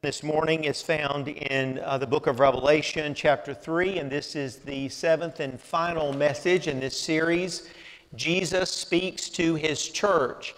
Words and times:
this 0.00 0.22
morning 0.22 0.62
is 0.62 0.80
found 0.80 1.26
in 1.26 1.80
uh, 1.80 1.98
the 1.98 2.06
book 2.06 2.28
of 2.28 2.38
Revelation, 2.38 3.14
chapter 3.14 3.52
3, 3.52 3.98
and 3.98 4.08
this 4.08 4.36
is 4.36 4.58
the 4.58 4.88
seventh 4.88 5.40
and 5.40 5.60
final 5.60 6.12
message 6.12 6.68
in 6.68 6.78
this 6.78 6.96
series. 6.96 7.68
Jesus 8.14 8.70
speaks 8.70 9.28
to 9.30 9.56
his 9.56 9.88
church. 9.88 10.54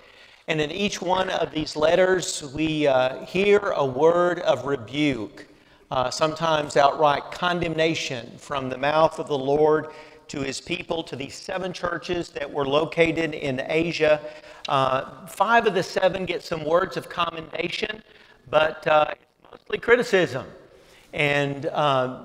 And 0.46 0.60
in 0.60 0.70
each 0.70 1.00
one 1.00 1.30
of 1.30 1.52
these 1.52 1.74
letters, 1.74 2.52
we 2.54 2.86
uh, 2.86 3.24
hear 3.24 3.60
a 3.76 3.84
word 3.84 4.40
of 4.40 4.66
rebuke, 4.66 5.46
uh, 5.90 6.10
sometimes 6.10 6.76
outright 6.76 7.30
condemnation 7.30 8.36
from 8.36 8.68
the 8.68 8.76
mouth 8.76 9.18
of 9.18 9.26
the 9.26 9.38
Lord 9.38 9.86
to 10.28 10.42
his 10.42 10.60
people, 10.60 11.02
to 11.04 11.16
these 11.16 11.34
seven 11.34 11.72
churches 11.72 12.28
that 12.28 12.52
were 12.52 12.66
located 12.66 13.32
in 13.32 13.62
Asia. 13.68 14.20
Uh, 14.68 15.26
five 15.28 15.66
of 15.66 15.72
the 15.72 15.82
seven 15.82 16.26
get 16.26 16.42
some 16.42 16.62
words 16.62 16.98
of 16.98 17.08
commendation, 17.08 18.02
but 18.50 18.86
uh, 18.86 19.14
mostly 19.50 19.78
criticism. 19.78 20.46
And 21.12 21.66
uh, 21.66 22.22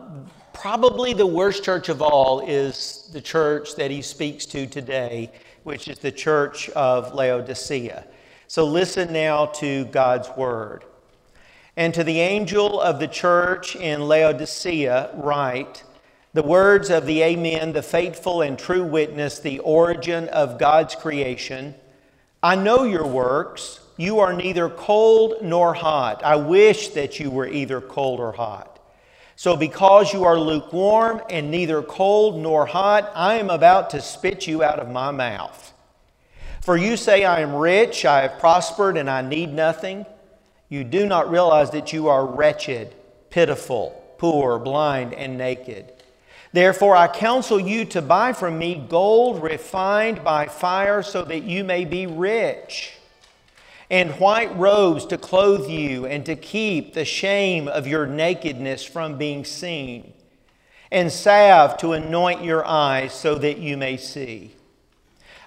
probably 0.54 1.14
the 1.14 1.26
worst 1.26 1.64
church 1.64 1.90
of 1.90 2.02
all 2.02 2.42
is 2.42 3.10
the 3.14 3.22
church 3.22 3.76
that 3.76 3.90
he 3.90 4.02
speaks 4.02 4.46
to 4.48 4.68
today, 4.68 5.32
which 5.64 5.88
is 5.88 5.98
the 5.98 6.12
church 6.12 6.70
of 6.72 7.16
Laodicea. 7.16 8.06
So 8.48 8.66
listen 8.66 9.12
now 9.12 9.48
to 9.48 9.86
God's 9.86 10.30
word. 10.38 10.84
And 11.76 11.94
to 11.96 12.04
the 12.04 12.20
angel 12.20 12.80
of 12.80 13.00
the 13.00 13.08
church 13.08 13.76
in 13.76 14.08
Laodicea, 14.08 15.12
write, 15.16 15.84
the 16.34 16.44
words 16.44 16.90
of 16.90 17.06
the 17.06 17.24
Amen, 17.24 17.74
the 17.74 17.82
faithful 17.82 18.42
and 18.42 18.60
true 18.60 18.84
witness, 18.84 19.40
the 19.40 19.60
origin 19.60 20.28
of 20.30 20.60
God's 20.60 20.94
creation. 20.94 21.74
I 22.46 22.54
know 22.54 22.84
your 22.84 23.08
works. 23.08 23.80
You 23.98 24.20
are 24.20 24.32
neither 24.32 24.70
cold 24.70 25.42
nor 25.42 25.74
hot. 25.74 26.24
I 26.24 26.36
wish 26.36 26.90
that 26.90 27.20
you 27.20 27.32
were 27.32 27.48
either 27.48 27.82
cold 27.82 28.20
or 28.20 28.34
hot. 28.34 28.78
So, 29.36 29.58
because 29.58 30.14
you 30.14 30.26
are 30.26 30.38
lukewarm 30.38 31.24
and 31.32 31.50
neither 31.50 31.82
cold 31.82 32.38
nor 32.38 32.68
hot, 32.68 33.12
I 33.16 33.40
am 33.40 33.50
about 33.50 33.90
to 33.90 34.00
spit 34.00 34.46
you 34.46 34.62
out 34.62 34.78
of 34.78 34.92
my 34.92 35.10
mouth. 35.10 35.74
For 36.62 36.78
you 36.78 36.98
say, 36.98 37.26
I 37.26 37.40
am 37.40 37.56
rich, 37.56 38.06
I 38.06 38.22
have 38.22 38.40
prospered, 38.40 38.96
and 38.96 39.10
I 39.10 39.24
need 39.24 39.52
nothing. 39.52 40.06
You 40.70 40.84
do 40.84 41.08
not 41.08 41.32
realize 41.32 41.72
that 41.72 41.94
you 41.94 42.10
are 42.10 42.28
wretched, 42.28 42.94
pitiful, 43.32 44.04
poor, 44.20 44.60
blind, 44.60 45.16
and 45.16 45.36
naked. 45.36 45.95
Therefore, 46.56 46.96
I 46.96 47.10
counsel 47.10 47.60
you 47.60 47.84
to 47.84 48.02
buy 48.02 48.32
from 48.32 48.58
me 48.58 48.82
gold 48.88 49.44
refined 49.44 50.24
by 50.24 50.48
fire 50.48 51.04
so 51.04 51.22
that 51.26 51.44
you 51.44 51.66
may 51.66 51.84
be 51.84 52.08
rich, 52.08 52.94
and 53.90 54.12
white 54.22 54.56
robes 54.58 55.06
to 55.08 55.18
clothe 55.18 55.70
you 55.70 56.06
and 56.06 56.26
to 56.26 56.38
keep 56.38 56.94
the 56.94 57.04
shame 57.04 57.68
of 57.68 57.88
your 57.88 58.08
nakedness 58.08 58.86
from 58.86 59.18
being 59.18 59.44
seen, 59.44 60.14
and 60.94 61.12
salve 61.12 61.76
to 61.80 61.92
anoint 61.92 62.42
your 62.42 62.66
eyes 62.66 63.12
so 63.12 63.36
that 63.36 63.58
you 63.58 63.76
may 63.76 63.98
see. 63.98 64.56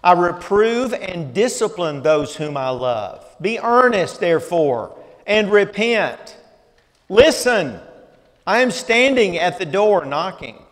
I 0.05 0.13
reprove 0.13 0.93
and 0.93 1.33
discipline 1.33 2.03
those 2.03 2.37
whom 2.37 2.55
I 2.55 2.69
love. 2.69 3.25
Be 3.41 3.59
earnest, 3.59 4.21
therefore, 4.21 4.95
and 5.27 5.51
repent. 5.51 6.37
Listen, 7.09 7.81
I 8.47 8.59
am 8.59 8.71
standing 8.71 9.39
at 9.39 9.59
the 9.59 9.65
door 9.65 10.05
knocking. 10.05 10.65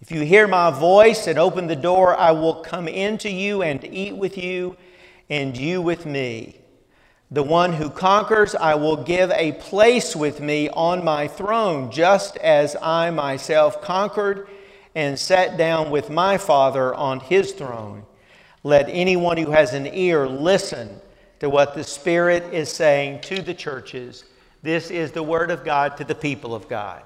If 0.00 0.10
you 0.10 0.22
hear 0.22 0.48
my 0.48 0.70
voice 0.70 1.26
and 1.26 1.38
open 1.38 1.66
the 1.66 1.76
door, 1.76 2.16
I 2.16 2.30
will 2.30 2.54
come 2.54 2.88
into 2.88 3.30
you 3.30 3.62
and 3.62 3.84
eat 3.84 4.16
with 4.16 4.38
you, 4.38 4.78
and 5.28 5.54
you 5.54 5.82
with 5.82 6.06
me. 6.06 6.56
The 7.30 7.42
one 7.42 7.74
who 7.74 7.90
conquers, 7.90 8.54
I 8.54 8.76
will 8.76 8.96
give 8.96 9.30
a 9.32 9.52
place 9.52 10.16
with 10.16 10.40
me 10.40 10.70
on 10.70 11.04
my 11.04 11.28
throne, 11.28 11.90
just 11.90 12.38
as 12.38 12.76
I 12.80 13.10
myself 13.10 13.82
conquered 13.82 14.48
and 14.94 15.18
sat 15.18 15.58
down 15.58 15.90
with 15.90 16.08
my 16.08 16.38
Father 16.38 16.94
on 16.94 17.20
his 17.20 17.52
throne. 17.52 18.06
Let 18.64 18.88
anyone 18.88 19.36
who 19.36 19.50
has 19.50 19.74
an 19.74 19.86
ear 19.86 20.26
listen 20.26 20.98
to 21.40 21.50
what 21.50 21.74
the 21.74 21.84
Spirit 21.84 22.54
is 22.54 22.72
saying 22.72 23.20
to 23.22 23.42
the 23.42 23.54
churches. 23.54 24.24
This 24.62 24.90
is 24.90 25.12
the 25.12 25.22
word 25.22 25.50
of 25.50 25.62
God 25.62 25.98
to 25.98 26.04
the 26.04 26.14
people 26.14 26.54
of 26.54 26.68
God 26.68 27.02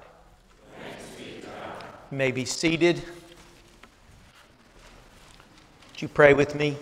may 2.11 2.31
be 2.31 2.45
seated. 2.45 3.01
Would 5.91 6.01
you 6.01 6.07
pray 6.07 6.33
with 6.33 6.55
me? 6.55 6.77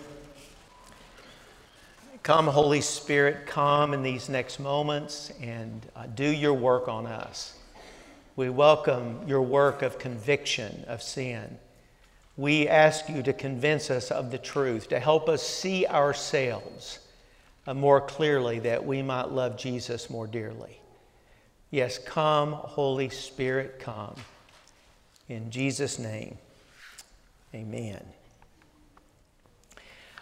Come, 2.22 2.46
Holy 2.46 2.80
Spirit, 2.80 3.46
come 3.46 3.92
in 3.92 4.02
these 4.02 4.28
next 4.28 4.58
moments 4.58 5.30
and 5.42 5.86
uh, 5.94 6.06
do 6.06 6.26
your 6.26 6.54
work 6.54 6.88
on 6.88 7.06
us. 7.06 7.54
We 8.34 8.48
welcome 8.48 9.20
your 9.26 9.42
work 9.42 9.82
of 9.82 9.98
conviction 9.98 10.84
of 10.88 11.02
sin. 11.02 11.58
We 12.36 12.66
ask 12.66 13.08
you 13.08 13.22
to 13.22 13.32
convince 13.32 13.90
us 13.90 14.10
of 14.10 14.30
the 14.30 14.38
truth, 14.38 14.88
to 14.88 14.98
help 14.98 15.28
us 15.28 15.42
see 15.42 15.86
ourselves 15.86 16.98
uh, 17.66 17.74
more 17.74 18.00
clearly 18.00 18.58
that 18.60 18.84
we 18.84 19.02
might 19.02 19.30
love 19.30 19.56
Jesus 19.56 20.10
more 20.10 20.26
dearly. 20.26 20.80
Yes, 21.70 21.98
come, 21.98 22.52
Holy 22.52 23.08
Spirit, 23.08 23.78
come. 23.78 24.16
In 25.28 25.50
Jesus' 25.50 25.98
name, 25.98 26.36
amen. 27.54 28.04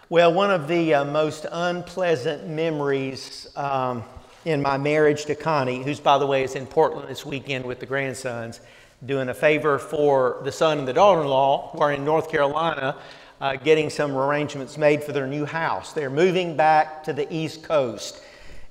Well, 0.09 0.33
one 0.33 0.51
of 0.53 0.69
the 0.69 0.95
uh, 0.95 1.05
most 1.05 1.45
unpleasant 1.51 2.47
memories 2.47 3.49
um, 3.57 4.05
in 4.45 4.63
my 4.63 4.77
marriage 4.77 5.25
to 5.25 5.35
Connie, 5.35 5.83
who's, 5.83 5.99
by 5.99 6.19
the 6.19 6.27
way, 6.27 6.45
is 6.45 6.55
in 6.55 6.67
Portland 6.67 7.09
this 7.09 7.27
weekend 7.27 7.65
with 7.65 7.81
the 7.81 7.87
grandsons, 7.87 8.61
doing 9.05 9.29
a 9.29 9.35
favor 9.35 9.79
for 9.79 10.41
the 10.45 10.53
son 10.53 10.79
and 10.79 10.87
the 10.87 10.93
daughter 10.93 11.23
in 11.23 11.27
law 11.27 11.71
who 11.73 11.81
are 11.81 11.93
in 11.93 12.05
North 12.05 12.31
Carolina, 12.31 12.97
uh, 13.41 13.57
getting 13.57 13.91
some 13.91 14.15
arrangements 14.15 14.79
made 14.79 15.03
for 15.03 15.11
their 15.11 15.27
new 15.27 15.45
house. 15.45 15.93
They're 15.93 16.11
moving 16.11 16.57
back 16.57 17.03
to 17.05 17.13
the 17.13 17.27
East 17.35 17.65
Coast 17.65 18.23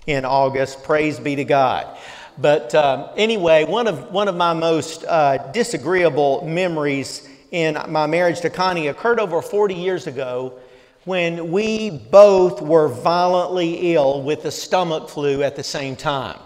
in 0.07 0.23
August. 0.23 0.83
Praise 0.83 1.19
be 1.19 1.35
to 1.35 1.43
God. 1.43 1.97
But 2.37 2.73
um, 2.75 3.09
anyway, 3.15 3.65
one 3.65 3.87
of, 3.87 4.11
one 4.11 4.27
of 4.27 4.35
my 4.35 4.53
most 4.53 5.03
uh, 5.05 5.37
disagreeable 5.51 6.45
memories 6.47 7.27
in 7.51 7.77
my 7.89 8.07
marriage 8.07 8.41
to 8.41 8.49
Connie 8.49 8.87
occurred 8.87 9.19
over 9.19 9.41
40 9.41 9.75
years 9.75 10.07
ago 10.07 10.59
when 11.03 11.51
we 11.51 11.89
both 11.89 12.61
were 12.61 12.87
violently 12.87 13.93
ill 13.93 14.21
with 14.21 14.43
the 14.43 14.51
stomach 14.51 15.09
flu 15.09 15.43
at 15.43 15.55
the 15.55 15.63
same 15.63 15.95
time. 15.95 16.39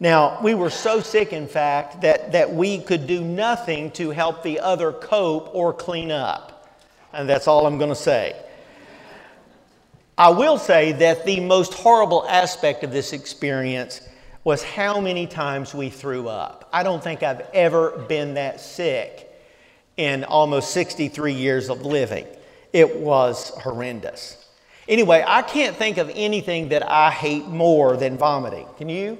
Now, 0.00 0.40
we 0.42 0.54
were 0.54 0.70
so 0.70 1.00
sick, 1.00 1.32
in 1.32 1.48
fact, 1.48 2.02
that, 2.02 2.32
that 2.32 2.52
we 2.52 2.78
could 2.78 3.06
do 3.06 3.20
nothing 3.22 3.90
to 3.92 4.10
help 4.10 4.42
the 4.42 4.60
other 4.60 4.92
cope 4.92 5.52
or 5.54 5.72
clean 5.72 6.12
up. 6.12 6.78
And 7.12 7.28
that's 7.28 7.48
all 7.48 7.66
I'm 7.66 7.78
going 7.78 7.90
to 7.90 7.96
say. 7.96 8.36
I 10.16 10.30
will 10.30 10.58
say 10.58 10.92
that 10.92 11.24
the 11.24 11.40
most 11.40 11.74
horrible 11.74 12.26
aspect 12.28 12.84
of 12.84 12.92
this 12.92 13.12
experience 13.12 14.00
was 14.48 14.62
how 14.62 14.98
many 14.98 15.26
times 15.26 15.74
we 15.74 15.90
threw 15.90 16.26
up. 16.26 16.70
I 16.72 16.82
don't 16.82 17.04
think 17.04 17.22
I've 17.22 17.42
ever 17.52 17.90
been 18.08 18.32
that 18.32 18.62
sick 18.62 19.30
in 19.98 20.24
almost 20.24 20.70
63 20.70 21.34
years 21.34 21.68
of 21.68 21.82
living. 21.82 22.26
It 22.72 22.96
was 22.96 23.50
horrendous. 23.50 24.42
Anyway, 24.88 25.22
I 25.26 25.42
can't 25.42 25.76
think 25.76 25.98
of 25.98 26.10
anything 26.14 26.70
that 26.70 26.90
I 26.90 27.10
hate 27.10 27.46
more 27.46 27.98
than 27.98 28.16
vomiting. 28.16 28.66
Can 28.78 28.88
you? 28.88 29.18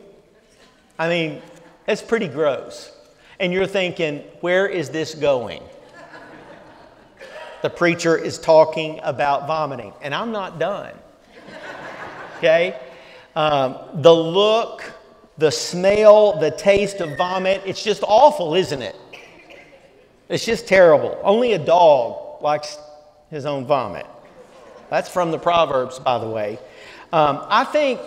I 0.98 1.10
mean, 1.10 1.42
it's 1.86 2.00
pretty 2.00 2.28
gross. 2.28 2.90
And 3.38 3.52
you're 3.52 3.66
thinking, 3.66 4.20
where 4.40 4.66
is 4.66 4.88
this 4.88 5.14
going? 5.14 5.62
The 7.60 7.68
preacher 7.68 8.16
is 8.16 8.38
talking 8.38 8.98
about 9.02 9.46
vomiting, 9.46 9.92
and 10.00 10.14
I'm 10.14 10.32
not 10.32 10.58
done. 10.58 10.94
Okay? 12.38 12.80
Um, 13.36 13.76
the 13.96 14.14
look 14.14 14.94
the 15.38 15.50
smell, 15.50 16.38
the 16.38 16.50
taste 16.50 17.00
of 17.00 17.16
vomit. 17.16 17.62
It's 17.64 17.82
just 17.82 18.02
awful, 18.06 18.54
isn't 18.54 18.82
it? 18.82 18.96
It's 20.28 20.44
just 20.44 20.66
terrible. 20.66 21.18
Only 21.22 21.52
a 21.52 21.58
dog 21.58 22.42
likes 22.42 22.76
his 23.30 23.46
own 23.46 23.64
vomit. 23.64 24.06
That's 24.90 25.08
from 25.08 25.30
the 25.30 25.38
Proverbs, 25.38 25.98
by 25.98 26.18
the 26.18 26.28
way. 26.28 26.58
Um, 27.12 27.44
I 27.48 27.64
think 27.64 28.00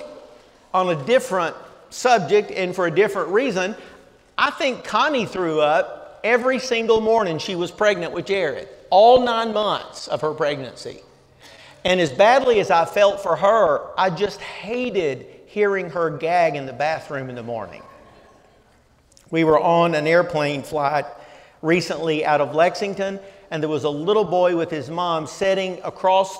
on 0.73 0.89
a 0.89 1.05
different 1.05 1.55
subject 1.89 2.51
and 2.51 2.75
for 2.75 2.87
a 2.87 2.91
different 2.91 3.29
reason, 3.29 3.75
I 4.37 4.51
think 4.51 4.83
Connie 4.83 5.25
threw 5.25 5.61
up 5.61 6.19
every 6.23 6.59
single 6.59 7.01
morning 7.01 7.39
she 7.39 7.55
was 7.55 7.71
pregnant 7.71 8.13
with 8.13 8.25
Jared, 8.25 8.67
all 8.89 9.23
nine 9.23 9.53
months 9.53 10.07
of 10.07 10.21
her 10.21 10.33
pregnancy. 10.33 11.01
And 11.83 11.99
as 11.99 12.11
badly 12.11 12.59
as 12.59 12.69
I 12.69 12.85
felt 12.85 13.21
for 13.21 13.35
her, 13.35 13.81
I 13.97 14.09
just 14.11 14.39
hated 14.39 15.25
hearing 15.51 15.89
her 15.89 16.09
gag 16.09 16.55
in 16.55 16.65
the 16.65 16.71
bathroom 16.71 17.29
in 17.29 17.35
the 17.35 17.43
morning. 17.43 17.83
We 19.31 19.43
were 19.43 19.59
on 19.59 19.95
an 19.95 20.07
airplane 20.07 20.63
flight 20.63 21.05
recently 21.61 22.25
out 22.25 22.39
of 22.39 22.55
Lexington, 22.55 23.19
and 23.51 23.61
there 23.61 23.69
was 23.69 23.83
a 23.83 23.89
little 23.89 24.23
boy 24.23 24.55
with 24.55 24.71
his 24.71 24.89
mom 24.89 25.27
sitting 25.27 25.81
across, 25.83 26.37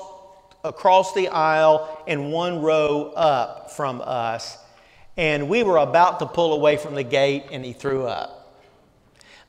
across 0.63 1.13
the 1.13 1.27
aisle 1.27 2.01
in 2.07 2.31
one 2.31 2.61
row 2.61 3.11
up 3.13 3.71
from 3.71 4.01
us. 4.01 4.57
And 5.17 5.49
we 5.49 5.63
were 5.63 5.77
about 5.77 6.19
to 6.19 6.25
pull 6.25 6.53
away 6.53 6.77
from 6.77 6.95
the 6.95 7.03
gate, 7.03 7.47
and 7.51 7.65
he 7.65 7.73
threw 7.73 8.07
up. 8.07 8.55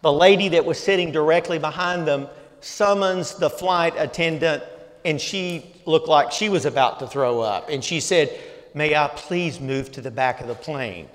The 0.00 0.12
lady 0.12 0.49
that 0.49 0.65
was 0.65 0.76
sitting 0.76 1.12
directly 1.12 1.61
behind 1.61 2.08
them 2.08 2.26
summons 2.61 3.37
the 3.37 3.49
flight 3.49 3.94
attendant, 3.97 4.65
and 5.05 5.20
she 5.20 5.73
looked 5.87 6.08
like 6.08 6.32
she 6.32 6.49
was 6.49 6.67
about 6.67 6.99
to 6.99 7.06
throw 7.06 7.41
up. 7.41 7.69
And 7.69 7.85
she 7.85 8.00
said, 8.00 8.37
May 8.75 8.95
I 8.95 9.09
please 9.09 9.61
move 9.61 9.93
to 9.93 10.01
the 10.01 10.11
back 10.11 10.41
of 10.41 10.49
the 10.49 10.55
plane? 10.55 11.09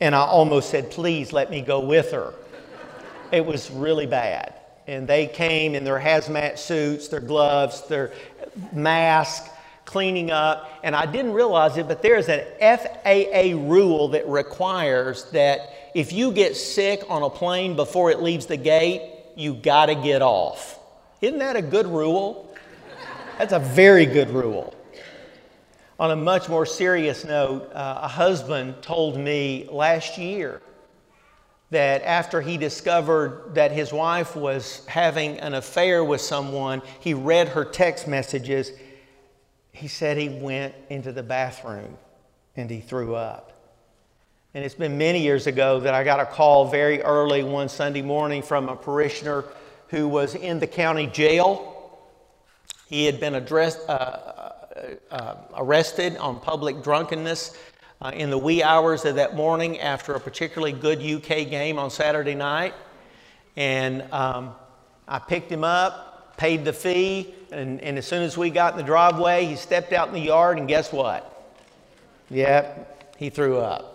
And 0.00 0.14
I 0.14 0.20
almost 0.20 0.70
said, 0.70 0.90
Please 0.90 1.32
let 1.32 1.50
me 1.50 1.60
go 1.60 1.80
with 1.80 2.12
her. 2.12 2.34
It 3.30 3.44
was 3.44 3.70
really 3.70 4.06
bad. 4.06 4.54
And 4.86 5.06
they 5.06 5.26
came 5.26 5.74
in 5.74 5.84
their 5.84 5.98
hazmat 5.98 6.58
suits, 6.58 7.08
their 7.08 7.20
gloves, 7.20 7.86
their 7.88 8.12
mask, 8.72 9.48
cleaning 9.84 10.30
up. 10.30 10.80
And 10.82 10.96
I 10.96 11.06
didn't 11.06 11.32
realize 11.32 11.76
it, 11.76 11.88
but 11.88 12.02
there's 12.02 12.28
an 12.28 12.44
FAA 12.60 13.56
rule 13.56 14.08
that 14.08 14.26
requires 14.28 15.24
that 15.30 15.72
if 15.94 16.12
you 16.12 16.32
get 16.32 16.56
sick 16.56 17.04
on 17.08 17.22
a 17.22 17.30
plane 17.30 17.76
before 17.76 18.10
it 18.10 18.20
leaves 18.20 18.46
the 18.46 18.56
gate, 18.56 19.02
you 19.36 19.54
got 19.54 19.86
to 19.86 19.94
get 19.94 20.22
off. 20.22 20.78
Isn't 21.20 21.38
that 21.38 21.56
a 21.56 21.62
good 21.62 21.86
rule? 21.86 22.54
That's 23.38 23.52
a 23.52 23.58
very 23.58 24.06
good 24.06 24.30
rule. 24.30 24.74
On 25.98 26.10
a 26.10 26.16
much 26.16 26.48
more 26.48 26.66
serious 26.66 27.24
note, 27.24 27.70
uh, 27.72 28.00
a 28.02 28.08
husband 28.08 28.82
told 28.82 29.16
me 29.18 29.68
last 29.70 30.18
year 30.18 30.62
that 31.70 32.02
after 32.02 32.40
he 32.40 32.56
discovered 32.56 33.54
that 33.54 33.72
his 33.72 33.92
wife 33.92 34.36
was 34.36 34.84
having 34.86 35.38
an 35.38 35.54
affair 35.54 36.04
with 36.04 36.20
someone, 36.20 36.82
he 37.00 37.14
read 37.14 37.48
her 37.48 37.64
text 37.64 38.06
messages. 38.06 38.72
He 39.72 39.88
said 39.88 40.16
he 40.16 40.28
went 40.28 40.74
into 40.90 41.12
the 41.12 41.22
bathroom 41.22 41.96
and 42.56 42.68
he 42.68 42.80
threw 42.80 43.14
up. 43.14 43.52
And 44.54 44.62
it's 44.62 44.74
been 44.74 44.98
many 44.98 45.22
years 45.22 45.46
ago 45.46 45.80
that 45.80 45.94
I 45.94 46.04
got 46.04 46.20
a 46.20 46.26
call 46.26 46.66
very 46.66 47.00
early 47.00 47.42
one 47.42 47.70
Sunday 47.70 48.02
morning 48.02 48.42
from 48.42 48.68
a 48.68 48.76
parishioner 48.76 49.44
who 49.88 50.08
was 50.08 50.34
in 50.34 50.58
the 50.58 50.66
county 50.66 51.06
jail. 51.06 51.98
He 52.86 53.06
had 53.06 53.18
been 53.18 53.34
addressed, 53.34 53.80
uh, 53.88 54.41
uh, 55.10 55.34
arrested 55.56 56.16
on 56.16 56.40
public 56.40 56.82
drunkenness 56.82 57.56
uh, 58.00 58.10
in 58.14 58.30
the 58.30 58.38
wee 58.38 58.62
hours 58.62 59.04
of 59.04 59.14
that 59.14 59.36
morning 59.36 59.78
after 59.80 60.14
a 60.14 60.20
particularly 60.20 60.72
good 60.72 61.00
UK 61.00 61.48
game 61.48 61.78
on 61.78 61.90
Saturday 61.90 62.34
night. 62.34 62.74
And 63.56 64.02
um, 64.12 64.54
I 65.06 65.18
picked 65.18 65.50
him 65.50 65.64
up, 65.64 66.36
paid 66.36 66.64
the 66.64 66.72
fee, 66.72 67.34
and, 67.50 67.80
and 67.80 67.98
as 67.98 68.06
soon 68.06 68.22
as 68.22 68.36
we 68.36 68.50
got 68.50 68.72
in 68.72 68.78
the 68.78 68.84
driveway, 68.84 69.44
he 69.44 69.56
stepped 69.56 69.92
out 69.92 70.08
in 70.08 70.14
the 70.14 70.20
yard, 70.20 70.58
and 70.58 70.66
guess 70.66 70.92
what? 70.92 71.28
Yep, 72.30 73.16
he 73.18 73.30
threw 73.30 73.58
up. 73.58 73.92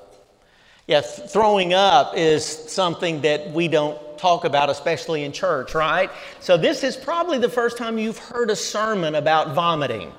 Yeah, 0.85 1.01
th- 1.01 1.29
throwing 1.29 1.73
up 1.73 2.15
is 2.15 2.45
something 2.45 3.21
that 3.21 3.51
we 3.51 3.67
don't 3.67 3.99
talk 4.17 4.45
about, 4.45 4.69
especially 4.69 5.23
in 5.23 5.31
church, 5.31 5.75
right? 5.75 6.09
So, 6.39 6.55
this 6.55 6.83
is 6.83 6.95
probably 6.95 7.39
the 7.39 7.49
first 7.49 7.77
time 7.77 7.97
you've 7.97 8.17
heard 8.17 8.49
a 8.49 8.55
sermon 8.55 9.15
about 9.15 9.53
vomiting. 9.53 10.13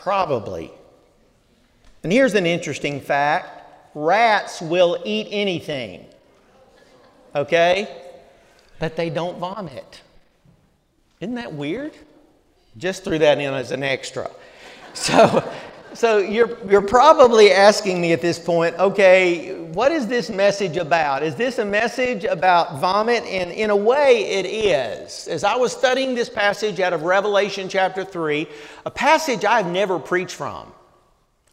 Probably. 0.00 0.72
And 2.02 2.10
here's 2.10 2.34
an 2.34 2.46
interesting 2.46 3.00
fact 3.00 3.58
rats 3.94 4.62
will 4.62 5.02
eat 5.04 5.28
anything, 5.30 6.06
okay? 7.34 8.02
But 8.78 8.96
they 8.96 9.10
don't 9.10 9.38
vomit. 9.38 10.00
Isn't 11.20 11.34
that 11.34 11.52
weird? 11.52 11.92
Just 12.78 13.04
threw 13.04 13.18
that 13.18 13.38
in 13.38 13.52
as 13.52 13.72
an 13.72 13.82
extra. 13.82 14.30
So, 14.92 15.48
so 15.94 16.18
you're, 16.18 16.56
you're 16.68 16.82
probably 16.82 17.50
asking 17.52 18.00
me 18.00 18.12
at 18.12 18.20
this 18.20 18.38
point, 18.38 18.78
okay, 18.78 19.54
what 19.72 19.92
is 19.92 20.06
this 20.06 20.30
message 20.30 20.76
about? 20.76 21.22
Is 21.22 21.34
this 21.34 21.58
a 21.58 21.64
message 21.64 22.24
about 22.24 22.80
vomit? 22.80 23.24
And 23.24 23.50
in 23.50 23.70
a 23.70 23.76
way, 23.76 24.24
it 24.24 24.46
is. 24.46 25.26
As 25.28 25.44
I 25.44 25.56
was 25.56 25.72
studying 25.72 26.14
this 26.14 26.28
passage 26.28 26.80
out 26.80 26.92
of 26.92 27.02
Revelation 27.02 27.68
chapter 27.68 28.04
3, 28.04 28.46
a 28.86 28.90
passage 28.90 29.44
I've 29.44 29.66
never 29.66 29.98
preached 29.98 30.34
from. 30.34 30.72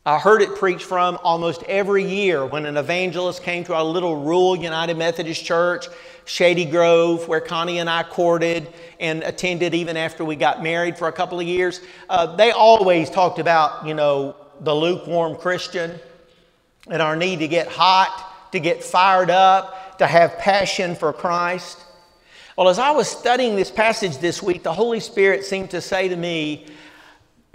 I 0.05 0.19
heard 0.19 0.41
it 0.41 0.55
preached 0.55 0.85
from 0.85 1.19
almost 1.21 1.63
every 1.63 2.03
year 2.03 2.45
when 2.45 2.65
an 2.65 2.77
evangelist 2.77 3.43
came 3.43 3.65
to 3.65 3.73
our 3.73 3.83
little 3.83 4.15
rural 4.15 4.55
United 4.55 4.97
Methodist 4.97 5.43
Church, 5.43 5.87
Shady 6.27 6.65
Grove, 6.65 7.27
where 7.29 7.39
Connie 7.39 7.79
and 7.79 7.89
I 7.89 8.03
courted 8.03 8.67
and 8.99 9.23
attended 9.23 9.73
even 9.73 9.95
after 9.95 10.25
we 10.25 10.35
got 10.35 10.61
married 10.61 10.97
for 10.97 11.07
a 11.07 11.11
couple 11.11 11.39
of 11.39 11.47
years. 11.47 11.79
Uh, 12.09 12.35
they 12.35 12.51
always 12.51 13.09
talked 13.09 13.39
about, 13.39 13.87
you 13.87 13.93
know, 13.93 14.35
the 14.59 14.75
lukewarm 14.75 15.37
Christian 15.37 15.97
and 16.89 17.01
our 17.01 17.15
need 17.15 17.39
to 17.39 17.47
get 17.47 17.69
hot, 17.69 18.51
to 18.51 18.59
get 18.59 18.83
fired 18.83 19.29
up, 19.29 19.97
to 19.99 20.05
have 20.05 20.37
passion 20.37 20.95
for 20.95 21.13
Christ. 21.13 21.77
Well, 22.57 22.67
as 22.67 22.77
I 22.77 22.91
was 22.91 23.07
studying 23.07 23.55
this 23.55 23.71
passage 23.71 24.17
this 24.17 24.43
week, 24.43 24.63
the 24.63 24.73
Holy 24.73 24.99
Spirit 24.99 25.45
seemed 25.45 25.71
to 25.71 25.79
say 25.79 26.09
to 26.09 26.15
me, 26.17 26.65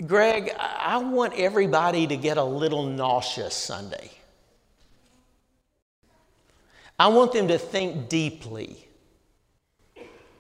Greg, 0.07 0.51
I 0.59 0.97
want 0.97 1.35
everybody 1.37 2.07
to 2.07 2.17
get 2.17 2.39
a 2.39 2.45
little 2.45 2.87
nauseous 2.87 3.55
Sunday. 3.55 4.11
I 6.99 7.09
want 7.09 7.33
them 7.33 7.49
to 7.49 7.59
think 7.59 8.09
deeply 8.09 8.87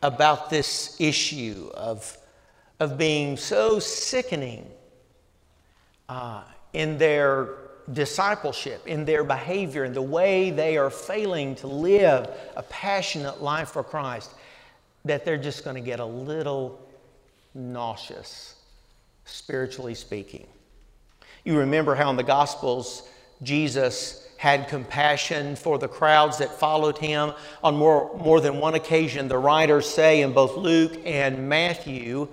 about 0.02 0.50
this 0.50 1.00
issue 1.00 1.70
of, 1.74 2.16
of 2.80 2.98
being 2.98 3.36
so 3.36 3.78
sickening 3.78 4.68
uh, 6.08 6.42
in 6.72 6.98
their 6.98 7.48
discipleship, 7.92 8.86
in 8.86 9.04
their 9.04 9.24
behavior, 9.24 9.84
in 9.84 9.92
the 9.92 10.02
way 10.02 10.50
they 10.50 10.76
are 10.76 10.90
failing 10.90 11.54
to 11.56 11.66
live 11.66 12.28
a 12.56 12.62
passionate 12.64 13.42
life 13.42 13.70
for 13.70 13.82
Christ, 13.82 14.30
that 15.04 15.24
they're 15.24 15.36
just 15.36 15.64
going 15.64 15.76
to 15.76 15.82
get 15.82 16.00
a 16.00 16.04
little 16.04 16.80
nauseous 17.54 18.56
spiritually 19.24 19.94
speaking. 19.94 20.46
You 21.44 21.58
remember 21.58 21.94
how 21.94 22.10
in 22.10 22.16
the 22.16 22.22
Gospels, 22.22 23.08
Jesus 23.42 24.28
had 24.42 24.66
compassion 24.66 25.54
for 25.54 25.78
the 25.78 25.86
crowds 25.86 26.38
that 26.38 26.50
followed 26.50 26.98
him. 26.98 27.32
On 27.62 27.76
more, 27.76 28.12
more 28.18 28.40
than 28.40 28.58
one 28.58 28.74
occasion, 28.74 29.28
the 29.28 29.38
writers 29.38 29.88
say 29.88 30.20
in 30.20 30.32
both 30.32 30.56
Luke 30.56 31.00
and 31.04 31.48
Matthew 31.48 32.26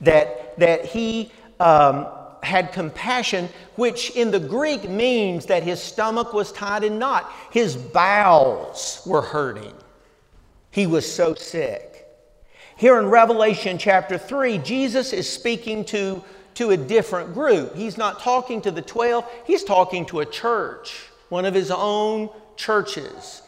that, 0.00 0.56
that 0.60 0.84
he 0.84 1.32
um, 1.58 2.06
had 2.40 2.70
compassion, 2.70 3.48
which 3.74 4.10
in 4.10 4.30
the 4.30 4.38
Greek 4.38 4.88
means 4.88 5.46
that 5.46 5.64
his 5.64 5.82
stomach 5.82 6.32
was 6.32 6.52
tied 6.52 6.84
in 6.84 7.00
knot, 7.00 7.32
his 7.50 7.74
bowels 7.74 9.02
were 9.04 9.22
hurting. 9.22 9.74
He 10.70 10.86
was 10.86 11.04
so 11.12 11.34
sick. 11.34 12.06
Here 12.76 12.96
in 13.00 13.06
Revelation 13.06 13.76
chapter 13.76 14.18
3, 14.18 14.58
Jesus 14.58 15.12
is 15.12 15.28
speaking 15.28 15.84
to 15.86 16.22
to 16.54 16.70
a 16.70 16.76
different 16.76 17.34
group. 17.34 17.74
He's 17.74 17.98
not 17.98 18.20
talking 18.20 18.62
to 18.62 18.70
the 18.70 18.82
12, 18.82 19.28
he's 19.44 19.64
talking 19.64 20.06
to 20.06 20.20
a 20.20 20.24
church, 20.24 21.10
one 21.28 21.44
of 21.44 21.54
his 21.54 21.70
own 21.70 22.30
churches. 22.56 23.42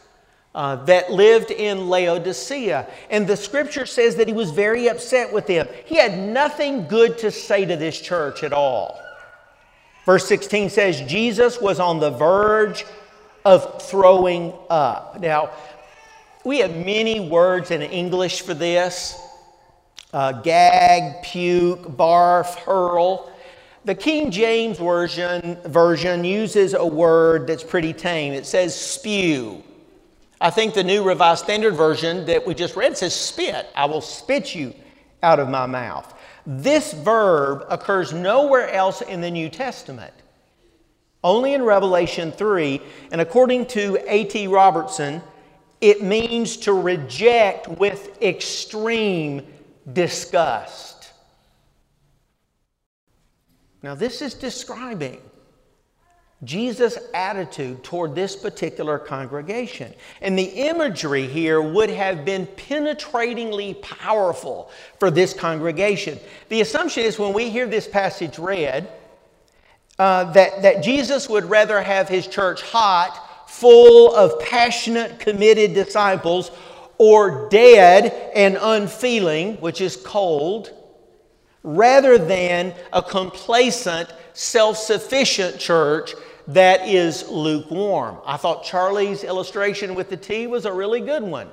Uh, 0.55 0.75
that 0.87 1.13
lived 1.13 1.53
in 1.53 1.89
Laodicea. 1.89 2.89
And 3.11 3.29
the 3.29 3.37
scripture 3.37 3.87
says 3.87 4.17
that 4.17 4.27
he 4.27 4.33
was 4.33 4.51
very 4.51 4.89
upset 4.89 5.33
with 5.33 5.47
them. 5.47 5.69
He 5.85 5.97
had 5.97 6.19
nothing 6.19 6.89
good 6.89 7.19
to 7.19 7.31
say 7.31 7.65
to 7.65 7.77
this 7.77 8.01
church 8.01 8.43
at 8.43 8.53
all. 8.53 8.99
Verse 10.05 10.27
16 10.27 10.71
says, 10.71 11.03
Jesus 11.03 11.61
was 11.61 11.79
on 11.79 12.01
the 12.01 12.11
verge 12.11 12.87
of 13.45 13.83
throwing 13.83 14.53
up. 14.71 15.21
Now, 15.21 15.51
we 16.45 16.59
have 16.59 16.75
many 16.75 17.21
words 17.21 17.71
in 17.71 17.83
English 17.83 18.41
for 18.41 18.55
this 18.55 19.21
uh, 20.13 20.33
gag, 20.33 21.23
puke, 21.23 21.83
barf, 21.83 22.55
hurl. 22.57 23.31
The 23.89 23.95
King 23.95 24.31
James 24.31 24.77
version, 24.77 25.57
version 25.65 26.23
uses 26.23 26.75
a 26.75 26.85
word 26.85 27.47
that's 27.47 27.65
pretty 27.65 27.95
tame. 27.95 28.35
It 28.35 28.45
says 28.45 28.79
spew. 28.79 29.63
I 30.43 30.51
think 30.51 30.75
the 30.75 30.85
New 30.85 31.03
Revised 31.03 31.45
Standard 31.45 31.73
Version 31.73 32.27
that 32.27 32.47
we 32.47 32.53
just 32.53 32.77
read 32.77 32.99
says 32.99 33.15
spit. 33.15 33.67
I 33.75 33.87
will 33.87 34.03
spit 34.03 34.55
you 34.55 34.75
out 35.23 35.41
of 35.41 35.49
my 35.49 35.65
mouth. 35.65 36.13
This 36.47 36.93
verb 36.93 37.65
occurs 37.71 38.13
nowhere 38.13 38.71
else 38.71 39.01
in 39.01 39.23
the 39.23 39.31
New 39.31 39.49
Testament, 39.49 40.13
only 41.25 41.55
in 41.55 41.63
Revelation 41.63 42.31
3. 42.31 42.83
And 43.11 43.23
according 43.23 43.65
to 43.69 43.97
A.T. 44.07 44.49
Robertson, 44.49 45.23
it 45.81 46.03
means 46.03 46.59
to 46.59 46.75
reject 46.75 47.69
with 47.69 48.21
extreme 48.21 49.47
disgust. 49.95 50.98
Now, 53.89 53.95
this 53.95 54.21
is 54.21 54.35
describing 54.35 55.19
Jesus' 56.45 56.99
attitude 57.15 57.83
toward 57.83 58.15
this 58.15 58.37
particular 58.37 58.99
congregation. 58.99 59.95
And 60.21 60.39
the 60.39 60.43
imagery 60.43 61.27
here 61.27 61.63
would 61.63 61.89
have 61.89 62.23
been 62.23 62.47
penetratingly 62.49 63.81
powerful 63.81 64.71
for 64.99 65.11
this 65.11 65.33
congregation. 65.33 66.21
The 66.51 66.61
assumption 66.61 67.05
is 67.05 67.19
when 67.19 67.33
we 67.33 67.49
hear 67.49 67.67
this 67.67 67.89
passage 67.89 68.39
read, 68.39 68.91
uh, 69.99 70.33
that, 70.33 70.61
that 70.61 70.83
Jesus 70.83 71.27
would 71.27 71.47
rather 71.47 71.81
have 71.81 72.11
his 72.11 72.27
church 72.27 72.61
hot, 72.61 73.49
full 73.49 74.15
of 74.15 74.39
passionate, 74.39 75.19
committed 75.19 75.73
disciples, 75.73 76.51
or 76.99 77.49
dead 77.49 78.33
and 78.35 78.59
unfeeling, 78.61 79.57
which 79.63 79.81
is 79.81 79.97
cold, 79.97 80.75
rather 81.69 82.17
than 82.17 82.75
a 82.95 83.03
complacent, 83.03 84.11
self 84.33 84.79
sufficient 84.79 85.59
church 85.59 86.15
that 86.47 86.89
is 86.89 87.29
lukewarm. 87.29 88.19
I 88.25 88.39
thought 88.39 88.65
Charlie's 88.65 89.23
illustration 89.23 89.95
with 89.95 90.09
the 90.09 90.17
tea 90.17 90.47
was 90.47 90.65
a 90.65 90.73
really 90.73 91.01
good 91.01 91.23
one. 91.23 91.49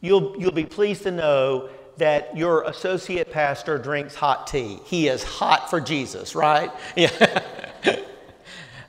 You'll, 0.00 0.34
you'll 0.40 0.50
be 0.50 0.64
pleased 0.64 1.04
to 1.04 1.12
know 1.12 1.68
that 1.98 2.36
your 2.36 2.64
associate 2.64 3.30
pastor 3.30 3.78
drinks 3.78 4.16
hot 4.16 4.48
tea. 4.48 4.80
He 4.84 5.06
is 5.06 5.22
hot 5.22 5.70
for 5.70 5.80
Jesus, 5.80 6.34
right? 6.34 6.70
Yeah. 6.96 7.42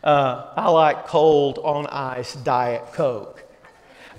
uh, 0.04 0.54
I 0.58 0.70
like 0.72 1.06
cold 1.06 1.60
on 1.60 1.86
ice 1.86 2.34
Diet 2.34 2.92
Coke. 2.94 3.41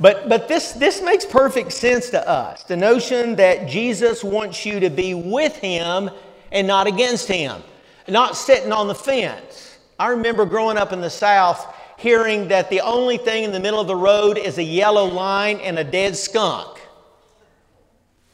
But, 0.03 0.29
but 0.29 0.49
this, 0.49 0.73
this 0.73 1.01
makes 1.01 1.25
perfect 1.25 1.71
sense 1.71 2.11
to 2.11 2.29
us 2.29 2.65
the 2.65 2.77
notion 2.77 3.37
that 3.37 3.69
Jesus 3.69 4.25
wants 4.25 4.67
you 4.67 4.81
to 4.81 4.91
be 4.91 5.15
with 5.15 5.55
Him 5.55 6.11
and 6.51 6.67
not 6.67 6.89
against 6.89 7.29
Him, 7.29 7.63
not 8.09 8.37
sitting 8.37 8.73
on 8.73 8.89
the 8.89 8.97
fence. 8.97 9.79
I 10.01 10.09
remember 10.09 10.45
growing 10.45 10.77
up 10.77 10.93
in 10.93 11.01
the 11.01 11.09
South 11.09 11.73
hearing 11.99 12.49
that 12.49 12.69
the 12.69 12.81
only 12.81 13.17
thing 13.17 13.45
in 13.45 13.53
the 13.53 13.61
middle 13.61 13.79
of 13.79 13.87
the 13.87 13.95
road 13.95 14.39
is 14.39 14.59
a 14.59 14.63
yellow 14.65 15.05
line 15.05 15.59
and 15.59 15.79
a 15.79 15.85
dead 15.85 16.17
skunk. 16.17 16.81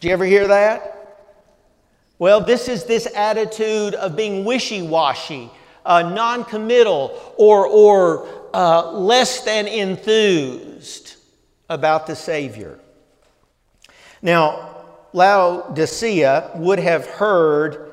Did 0.00 0.08
you 0.08 0.14
ever 0.14 0.24
hear 0.24 0.48
that? 0.48 1.26
Well, 2.18 2.40
this 2.40 2.68
is 2.68 2.84
this 2.84 3.06
attitude 3.14 3.92
of 3.92 4.16
being 4.16 4.46
wishy 4.46 4.80
washy, 4.80 5.50
uh, 5.84 6.00
non 6.00 6.44
committal, 6.44 7.34
or, 7.36 7.66
or 7.66 8.26
uh, 8.54 8.90
less 8.92 9.42
than 9.42 9.66
enthused 9.68 10.67
about 11.68 12.06
the 12.06 12.16
Savior. 12.16 12.78
Now, 14.22 14.76
Laodicea 15.12 16.52
would 16.56 16.78
have 16.78 17.06
heard 17.06 17.92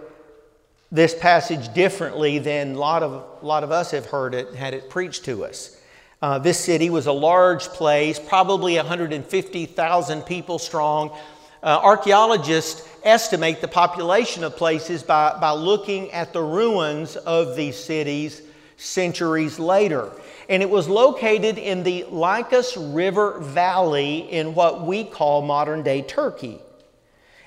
this 0.92 1.14
passage 1.14 1.74
differently 1.74 2.40
than 2.40 2.76
a 2.76 2.78
lot 2.78 3.04
of, 3.04 3.26
a 3.42 3.46
lot 3.46 3.64
of 3.64 3.72
us 3.72 3.92
have 3.92 4.06
heard 4.06 4.34
it, 4.34 4.54
had 4.56 4.74
it 4.74 4.90
preached 4.90 5.26
to 5.26 5.46
us. 5.46 5.78
Uh, 6.22 6.40
this 6.40 6.60
city 6.60 6.90
was 6.90 7.08
a 7.08 7.12
large 7.12 7.66
place, 7.68 8.20
probably 8.20 8.78
150,000 8.78 10.22
people 10.24 10.58
strong. 10.58 11.16
Uh, 11.62 11.80
archaeologists 11.84 12.88
estimate 13.04 13.62
the 13.62 13.68
population 13.68 14.44
of 14.44 14.56
places 14.56 15.04
by, 15.04 15.38
by 15.40 15.52
looking 15.52 16.12
at 16.12 16.32
the 16.32 16.42
ruins 16.42 17.16
of 17.16 17.56
these 17.56 17.78
cities 17.78 18.42
centuries 18.78 19.60
later. 19.60 20.12
And 20.50 20.62
it 20.62 20.70
was 20.70 20.88
located 20.88 21.58
in 21.58 21.84
the 21.84 22.06
Lycus 22.10 22.78
River 22.78 23.40
Valley 23.40 24.32
in 24.32 24.54
what 24.54 24.86
we 24.86 25.04
call 25.04 25.42
modern 25.42 25.84
day 25.84 26.02
Turkey. 26.02 26.60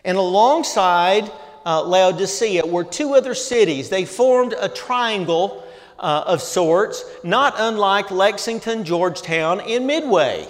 And 0.05 0.17
alongside 0.17 1.31
uh, 1.65 1.83
Laodicea 1.83 2.67
were 2.67 2.85
two 2.85 3.15
other 3.15 3.35
cities. 3.35 3.89
They 3.89 4.05
formed 4.05 4.55
a 4.59 4.69
triangle 4.69 5.65
uh, 5.99 6.25
of 6.27 6.41
sorts, 6.41 7.05
not 7.23 7.55
unlike 7.59 8.11
Lexington, 8.11 8.85
Georgetown, 8.85 9.61
and 9.61 9.87
Midway. 9.87 10.49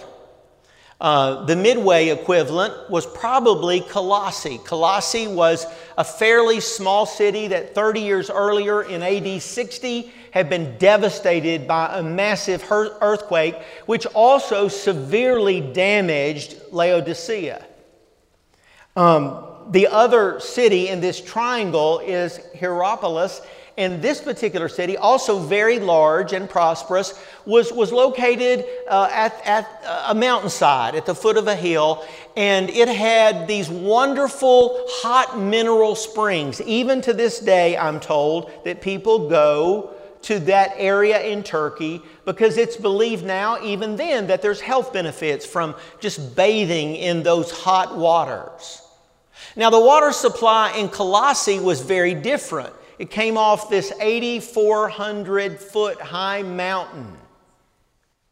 Uh, 1.01 1.45
the 1.45 1.55
Midway 1.55 2.09
equivalent 2.09 2.91
was 2.91 3.07
probably 3.07 3.81
Colossae. 3.81 4.59
Colossae 4.65 5.29
was 5.29 5.65
a 5.97 6.03
fairly 6.03 6.61
small 6.61 7.07
city 7.07 7.49
that 7.49 7.75
30 7.75 8.01
years 8.01 8.31
earlier 8.31 8.83
in 8.83 9.03
AD 9.03 9.41
60 9.41 10.13
had 10.31 10.49
been 10.49 10.77
devastated 10.79 11.67
by 11.67 11.99
a 11.99 12.03
massive 12.03 12.65
earthquake, 12.71 13.57
which 13.87 14.07
also 14.07 14.69
severely 14.69 15.61
damaged 15.61 16.57
Laodicea. 16.71 17.65
Um, 18.97 19.45
the 19.71 19.87
other 19.87 20.41
city 20.41 20.89
in 20.89 21.01
this 21.01 21.21
triangle 21.21 22.01
is 22.01 22.41
Hierapolis, 22.59 23.41
and 23.77 24.03
this 24.03 24.21
particular 24.21 24.69
city, 24.69 24.97
also 24.97 25.39
very 25.39 25.79
large 25.79 26.33
and 26.33 26.51
prosperous, 26.51 27.15
was, 27.47 27.73
was 27.73 27.93
located 27.93 28.65
uh, 28.89 29.09
at, 29.13 29.41
at 29.47 29.69
a 30.09 30.15
mountainside 30.17 30.97
at 30.97 31.07
the 31.07 31.15
foot 31.15 31.37
of 31.37 31.47
a 31.47 31.55
hill, 31.55 32.05
and 32.37 32.71
it 32.71 32.89
had 32.89 33.47
these 33.47 33.71
wonderful 33.71 34.85
hot 34.89 35.39
mineral 35.39 35.95
springs. 35.95 36.61
Even 36.63 37.01
to 37.03 37.13
this 37.13 37.39
day, 37.39 37.77
I'm 37.77 38.01
told 38.01 38.51
that 38.65 38.81
people 38.81 39.29
go 39.29 39.95
to 40.23 40.39
that 40.41 40.73
area 40.77 41.21
in 41.23 41.43
Turkey 41.43 42.03
because 42.25 42.57
it's 42.57 42.77
believed 42.77 43.25
now, 43.25 43.63
even 43.63 43.97
then, 43.97 44.27
that 44.27 44.43
there's 44.43 44.61
health 44.61 44.93
benefits 44.93 45.47
from 45.47 45.75
just 46.01 46.35
bathing 46.37 46.97
in 46.97 47.23
those 47.23 47.51
hot 47.51 47.97
waters. 47.97 48.83
Now, 49.57 49.71
the 49.71 49.81
water 49.81 50.13
supply 50.13 50.73
in 50.77 50.89
Colossae 50.89 51.59
was 51.59 51.81
very 51.81 52.15
different. 52.15 52.73
It 52.99 53.11
came 53.11 53.39
off 53.39 53.71
this 53.71 53.93
8,400 54.01 55.61
foot 55.61 56.01
high 56.01 56.43
mountain, 56.43 57.17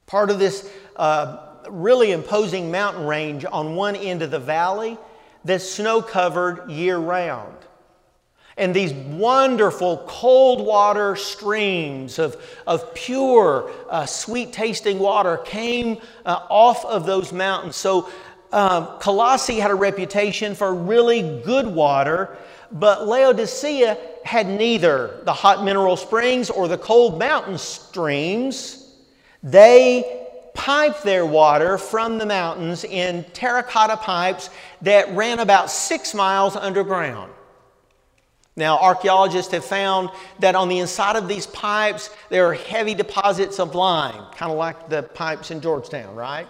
part 0.06 0.30
of 0.30 0.38
this 0.38 0.68
uh, 0.96 1.46
really 1.68 2.12
imposing 2.12 2.70
mountain 2.70 3.06
range 3.06 3.44
on 3.44 3.76
one 3.76 3.96
end 3.96 4.22
of 4.22 4.30
the 4.30 4.38
valley 4.38 4.98
that's 5.44 5.68
snow 5.68 6.02
covered 6.02 6.68
year 6.70 6.98
round. 6.98 7.56
And 8.56 8.74
these 8.74 8.92
wonderful 8.94 10.02
cold 10.06 10.64
water 10.64 11.14
streams 11.14 12.18
of, 12.18 12.36
of 12.66 12.94
pure, 12.94 13.70
uh, 13.90 14.06
sweet 14.06 14.52
tasting 14.52 14.98
water 14.98 15.36
came 15.38 15.98
uh, 16.24 16.40
off 16.48 16.84
of 16.86 17.04
those 17.04 17.32
mountains. 17.34 17.76
So 17.76 18.08
um, 18.52 18.86
Colossae 18.98 19.58
had 19.58 19.70
a 19.70 19.74
reputation 19.74 20.54
for 20.54 20.74
really 20.74 21.42
good 21.44 21.66
water, 21.66 22.38
but 22.72 23.06
Laodicea 23.06 23.98
had 24.24 24.46
neither 24.46 25.20
the 25.24 25.32
hot 25.34 25.62
mineral 25.62 25.96
springs 25.96 26.48
or 26.48 26.66
the 26.66 26.78
cold 26.78 27.18
mountain 27.18 27.58
streams. 27.58 28.94
They 29.42 30.26
piped 30.54 31.02
their 31.02 31.26
water 31.26 31.76
from 31.76 32.16
the 32.16 32.24
mountains 32.24 32.84
in 32.84 33.24
terracotta 33.34 33.98
pipes 33.98 34.48
that 34.80 35.14
ran 35.14 35.40
about 35.40 35.70
six 35.70 36.14
miles 36.14 36.56
underground. 36.56 37.30
Now, 38.56 38.78
archaeologists 38.78 39.52
have 39.52 39.66
found 39.66 40.10
that 40.38 40.54
on 40.54 40.70
the 40.70 40.78
inside 40.78 41.16
of 41.16 41.28
these 41.28 41.46
pipes, 41.46 42.08
there 42.30 42.46
are 42.46 42.54
heavy 42.54 42.94
deposits 42.94 43.60
of 43.60 43.74
lime, 43.74 44.32
kind 44.32 44.50
of 44.50 44.56
like 44.56 44.88
the 44.88 45.02
pipes 45.02 45.50
in 45.50 45.60
Georgetown, 45.60 46.14
right? 46.14 46.46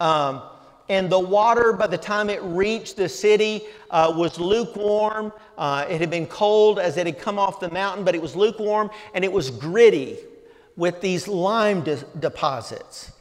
Um, 0.00 0.42
and 0.88 1.10
the 1.10 1.18
water, 1.18 1.72
by 1.72 1.86
the 1.86 1.98
time 1.98 2.30
it 2.30 2.42
reached 2.42 2.96
the 2.96 3.08
city, 3.08 3.62
uh, 3.90 4.12
was 4.16 4.38
lukewarm. 4.38 5.32
Uh, 5.56 5.86
it 5.88 6.00
had 6.00 6.10
been 6.10 6.26
cold 6.26 6.78
as 6.78 6.96
it 6.96 7.06
had 7.06 7.18
come 7.18 7.38
off 7.38 7.60
the 7.60 7.70
mountain, 7.70 8.04
but 8.04 8.14
it 8.14 8.20
was 8.20 8.34
lukewarm 8.34 8.90
and 9.14 9.24
it 9.24 9.32
was 9.32 9.50
gritty 9.50 10.18
with 10.76 11.00
these 11.00 11.28
lime 11.28 11.82
de- 11.82 11.96
deposits. 12.18 13.12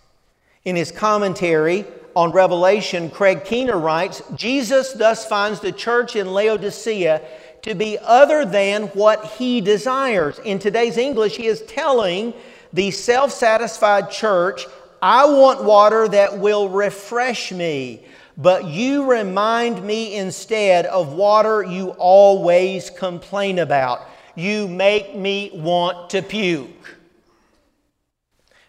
In 0.65 0.75
his 0.75 0.91
commentary 0.91 1.85
on 2.15 2.31
Revelation, 2.31 3.09
Craig 3.09 3.43
Keener 3.45 3.77
writes 3.77 4.21
Jesus 4.35 4.93
thus 4.93 5.25
finds 5.25 5.59
the 5.59 5.71
church 5.71 6.15
in 6.15 6.33
Laodicea 6.33 7.21
to 7.63 7.73
be 7.75 7.97
other 7.99 8.45
than 8.45 8.83
what 8.89 9.25
he 9.25 9.59
desires. 9.61 10.39
In 10.39 10.59
today's 10.59 10.97
English, 10.97 11.35
he 11.35 11.47
is 11.47 11.61
telling 11.63 12.33
the 12.71 12.91
self 12.91 13.31
satisfied 13.31 14.11
church 14.11 14.65
I 15.01 15.25
want 15.25 15.65
water 15.65 16.07
that 16.07 16.39
will 16.39 16.69
refresh 16.69 17.51
me, 17.51 18.05
but 18.37 18.65
you 18.65 19.11
remind 19.11 19.83
me 19.83 20.15
instead 20.15 20.85
of 20.85 21.11
water 21.11 21.61
you 21.61 21.89
always 21.97 22.89
complain 22.89 23.59
about. 23.59 24.07
You 24.35 24.67
make 24.69 25.13
me 25.13 25.51
want 25.53 26.09
to 26.11 26.21
puke. 26.21 26.95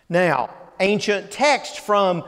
Now, 0.08 0.50
ancient 0.80 1.30
text 1.30 1.78
from, 1.78 2.24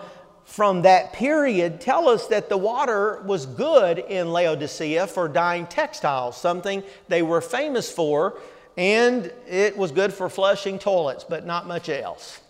from 0.47 0.83
that 0.83 1.13
period 1.13 1.81
tell 1.81 2.09
us 2.09 2.29
that 2.29 2.49
the 2.49 2.57
water 2.57 3.21
was 3.27 3.45
good 3.45 3.99
in 3.99 4.33
Laodicea 4.33 5.07
for 5.09 5.29
dyeing 5.29 5.67
textiles, 5.67 6.41
something 6.41 6.83
they 7.09 7.21
were 7.21 7.41
famous 7.41 7.91
for, 7.91 8.39
and 8.77 9.31
it 9.49 9.77
was 9.77 9.91
good 9.91 10.15
for 10.15 10.31
flushing 10.31 10.79
toilets, 10.79 11.25
but 11.25 11.45
not 11.45 11.67
much 11.67 11.89
else. 11.89 12.41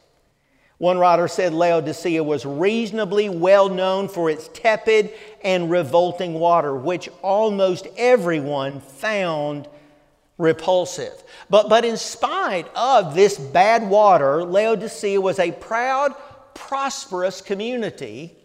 One 0.79 0.99
writer 0.99 1.27
said 1.27 1.55
Laodicea 1.55 2.23
was 2.23 2.45
reasonably 2.45 3.31
well 3.31 3.71
known 3.71 4.09
for 4.09 4.29
its 4.29 4.51
tepid 4.53 5.11
and 5.43 5.71
revolting 5.71 6.35
water, 6.35 6.77
which 6.77 7.09
almost 7.23 7.87
everyone 7.97 8.81
found 8.81 9.69
repulsive. 10.37 11.25
But, 11.49 11.71
but 11.71 11.87
in 11.87 11.97
spite 11.97 12.69
of 12.77 13.15
this 13.15 13.39
bad 13.39 13.89
water, 13.89 14.45
Laodicea 14.45 15.19
was 15.19 15.39
a 15.39 15.53
proud, 15.53 16.15
prosperous 16.57 17.41
community 17.41 18.37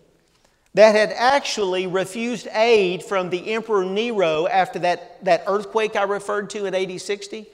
that 0.74 0.96
had 0.96 1.12
actually 1.12 1.88
refused 1.88 2.48
aid 2.54 3.04
from 3.04 3.30
the 3.30 3.54
Emperor 3.54 3.84
Nero 3.84 4.48
after 4.48 4.80
that, 4.80 5.24
that 5.26 5.44
earthquake 5.48 5.96
I 5.96 6.04
referred 6.04 6.50
to 6.52 6.66
in 6.66 6.74
AD 6.74 7.02
60. 7.02 7.46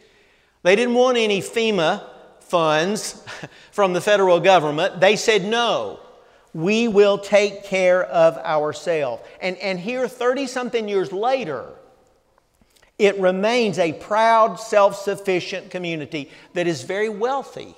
They 0.64 0.76
didn't 0.76 0.94
want 0.94 1.18
any 1.18 1.42
FEMA 1.42 2.04
funds 2.42 3.24
from 3.72 3.94
the 3.94 4.02
federal 4.02 4.40
government. 4.40 5.00
They 5.00 5.16
said, 5.16 5.44
no, 5.44 6.00
we 6.54 6.88
will 6.88 7.18
take 7.18 7.64
care 7.64 8.04
of 8.04 8.38
ourselves. 8.38 9.24
And, 9.42 9.58
and 9.58 9.80
here, 9.80 10.08
30 10.08 10.48
something 10.48 10.88
years 10.88 11.12
later, 11.12 11.66
it 12.98 13.20
remains 13.20 13.78
a 13.78 13.94
proud, 13.94 14.60
self 14.60 14.96
sufficient 14.96 15.70
community 15.70 16.32
that 16.54 16.68
is 16.68 16.84
very 16.84 17.10
wealthy. 17.10 17.76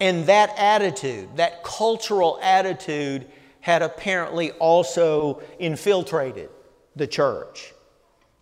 And 0.00 0.26
that 0.26 0.52
attitude, 0.58 1.36
that 1.36 1.64
cultural 1.64 2.38
attitude, 2.42 3.26
had 3.60 3.82
apparently 3.82 4.52
also 4.52 5.42
infiltrated 5.58 6.50
the 6.94 7.06
church. 7.06 7.72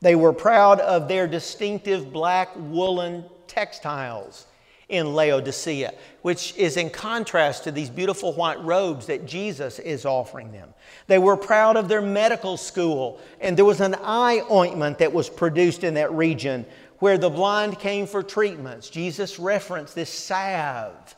They 0.01 0.15
were 0.15 0.35
proud 0.35 0.81
of 0.81 1.09
their 1.09 1.27
distinctive 1.27 2.13
black 2.13 2.51
woolen 2.57 3.25
textiles 3.47 4.47
in 4.91 5.15
Laodicea, 5.15 5.95
which 6.23 6.55
is 6.57 6.77
in 6.77 6.91
contrast 6.91 7.65
to 7.65 7.73
these 7.73 7.89
beautiful 7.89 8.35
white 8.35 8.63
robes 8.63 9.07
that 9.07 9.25
Jesus 9.25 9.79
is 9.79 10.05
offering 10.05 10.53
them. 10.53 10.75
They 11.07 11.19
were 11.19 11.37
proud 11.37 11.79
of 11.79 11.89
their 11.89 12.03
medical 12.03 12.57
school, 12.57 13.19
and 13.41 13.57
there 13.57 13.65
was 13.65 13.81
an 13.81 13.97
eye 14.03 14.43
ointment 14.51 14.99
that 14.99 15.13
was 15.13 15.31
produced 15.31 15.85
in 15.85 15.95
that 15.95 16.13
region 16.13 16.67
where 16.99 17.17
the 17.17 17.31
blind 17.31 17.79
came 17.79 18.07
for 18.07 18.23
treatments. 18.23 18.91
Jesus 18.91 19.39
referenced 19.39 19.95
this 19.95 20.11
salve 20.11 21.15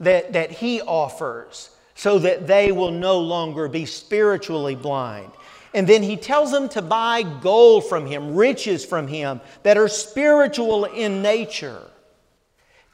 that, 0.00 0.32
that 0.32 0.50
he 0.50 0.80
offers 0.80 1.70
so 1.94 2.18
that 2.18 2.46
they 2.46 2.72
will 2.72 2.90
no 2.90 3.18
longer 3.18 3.68
be 3.68 3.86
spiritually 3.86 4.74
blind. 4.74 5.32
And 5.74 5.86
then 5.86 6.02
he 6.02 6.16
tells 6.16 6.50
them 6.50 6.68
to 6.70 6.82
buy 6.82 7.22
gold 7.22 7.86
from 7.86 8.06
him, 8.06 8.34
riches 8.34 8.84
from 8.84 9.08
him 9.08 9.40
that 9.62 9.76
are 9.76 9.88
spiritual 9.88 10.84
in 10.84 11.22
nature. 11.22 11.82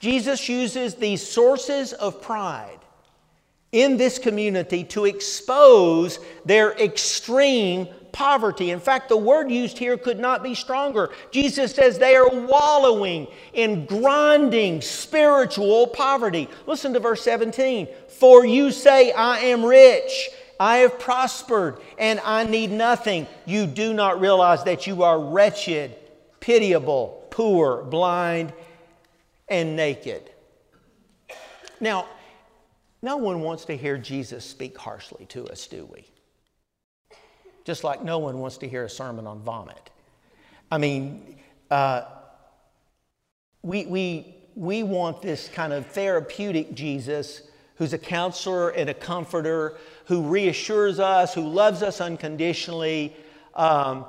Jesus 0.00 0.48
uses 0.48 0.96
these 0.96 1.24
sources 1.24 1.92
of 1.92 2.20
pride 2.20 2.78
in 3.70 3.96
this 3.96 4.18
community 4.18 4.84
to 4.84 5.04
expose 5.04 6.18
their 6.44 6.72
extreme 6.72 7.88
poverty. 8.12 8.70
In 8.70 8.80
fact, 8.80 9.08
the 9.08 9.16
word 9.16 9.50
used 9.50 9.78
here 9.78 9.96
could 9.96 10.18
not 10.18 10.42
be 10.42 10.54
stronger. 10.54 11.10
Jesus 11.30 11.74
says 11.74 11.98
they 11.98 12.14
are 12.14 12.28
wallowing 12.28 13.26
in 13.52 13.86
grinding 13.86 14.80
spiritual 14.80 15.86
poverty. 15.88 16.48
Listen 16.66 16.92
to 16.92 17.00
verse 17.00 17.22
17. 17.22 17.88
For 18.08 18.44
you 18.46 18.70
say, 18.70 19.12
I 19.12 19.38
am 19.38 19.64
rich, 19.64 20.30
I 20.60 20.78
have 20.78 20.98
prospered, 20.98 21.78
and 21.98 22.20
I 22.20 22.44
need 22.44 22.70
nothing. 22.70 23.26
You 23.46 23.66
do 23.66 23.92
not 23.92 24.20
realize 24.20 24.62
that 24.64 24.86
you 24.86 25.02
are 25.02 25.18
wretched, 25.18 25.96
pitiable, 26.40 27.26
poor, 27.30 27.82
blind, 27.82 28.52
and 29.48 29.74
naked. 29.74 30.30
Now, 31.80 32.06
no 33.02 33.16
one 33.16 33.40
wants 33.40 33.64
to 33.64 33.76
hear 33.76 33.98
Jesus 33.98 34.44
speak 34.44 34.78
harshly 34.78 35.26
to 35.26 35.48
us, 35.48 35.66
do 35.66 35.84
we? 35.86 36.06
Just 37.64 37.84
like 37.84 38.02
no 38.02 38.18
one 38.18 38.38
wants 38.38 38.58
to 38.58 38.68
hear 38.68 38.84
a 38.84 38.90
sermon 38.90 39.26
on 39.26 39.40
vomit. 39.40 39.90
I 40.70 40.78
mean, 40.78 41.36
uh, 41.70 42.02
we, 43.62 43.86
we, 43.86 44.34
we 44.54 44.82
want 44.82 45.22
this 45.22 45.48
kind 45.48 45.72
of 45.72 45.86
therapeutic 45.86 46.74
Jesus 46.74 47.42
who's 47.76 47.92
a 47.92 47.98
counselor 47.98 48.70
and 48.70 48.90
a 48.90 48.94
comforter, 48.94 49.76
who 50.06 50.22
reassures 50.22 51.00
us, 51.00 51.34
who 51.34 51.42
loves 51.42 51.82
us 51.82 52.00
unconditionally, 52.00 53.14
um, 53.54 54.04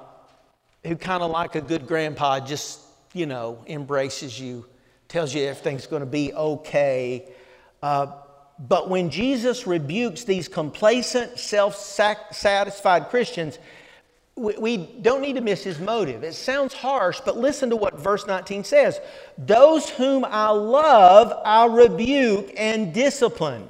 who 0.86 0.96
kind 0.96 1.24
of 1.24 1.32
like 1.32 1.56
a 1.56 1.62
good 1.62 1.88
grandpa 1.88 2.40
just, 2.40 2.80
you 3.14 3.26
know, 3.26 3.64
embraces 3.68 4.40
you, 4.40 4.66
tells 5.08 5.34
you 5.34 5.44
everything's 5.44 5.88
going 5.88 6.02
to 6.02 6.06
be 6.06 6.34
okay. 6.34 7.30
Uh, 7.82 8.08
but 8.68 8.90
when 8.90 9.10
Jesus 9.10 9.68
rebukes 9.68 10.24
these 10.24 10.48
complacent, 10.48 11.38
self 11.38 11.76
satisfied 11.76 13.10
Christians, 13.10 13.60
we 14.36 14.78
don't 14.78 15.22
need 15.22 15.34
to 15.34 15.42
miss 15.42 15.64
his 15.64 15.80
motive. 15.80 16.24
It 16.24 16.34
sounds 16.34 16.74
harsh, 16.74 17.20
but 17.24 17.38
listen 17.38 17.70
to 17.72 17.76
what 17.76 18.00
verse 18.00 18.26
19 18.26 18.64
says 18.64 19.02
Those 19.38 19.90
whom 19.90 20.24
I 20.26 20.50
love, 20.50 21.34
I 21.46 21.66
rebuke 21.66 22.54
and 22.56 22.94
discipline. 22.94 23.70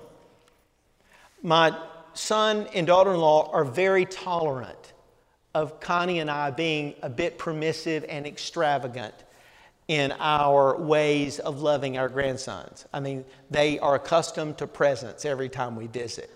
My 1.42 1.76
son 2.14 2.68
and 2.76 2.86
daughter 2.86 3.14
in 3.14 3.20
law 3.20 3.52
are 3.52 3.66
very 3.66 4.06
tolerant 4.06 4.94
of 5.56 5.80
Connie 5.80 6.20
and 6.20 6.30
I 6.30 6.52
being 6.52 6.94
a 7.02 7.10
bit 7.10 7.40
permissive 7.40 8.06
and 8.08 8.28
extravagant 8.28 9.16
in 9.88 10.14
our 10.20 10.78
ways 10.78 11.40
of 11.40 11.62
loving 11.62 11.98
our 11.98 12.10
grandsons. 12.10 12.86
I 12.94 13.00
mean, 13.00 13.26
they 13.52 13.80
are 13.80 13.96
accustomed 13.96 14.58
to 14.60 14.68
presents 14.68 15.26
every 15.26 15.50
time 15.50 15.76
we 15.76 15.88
visit. 15.88 16.30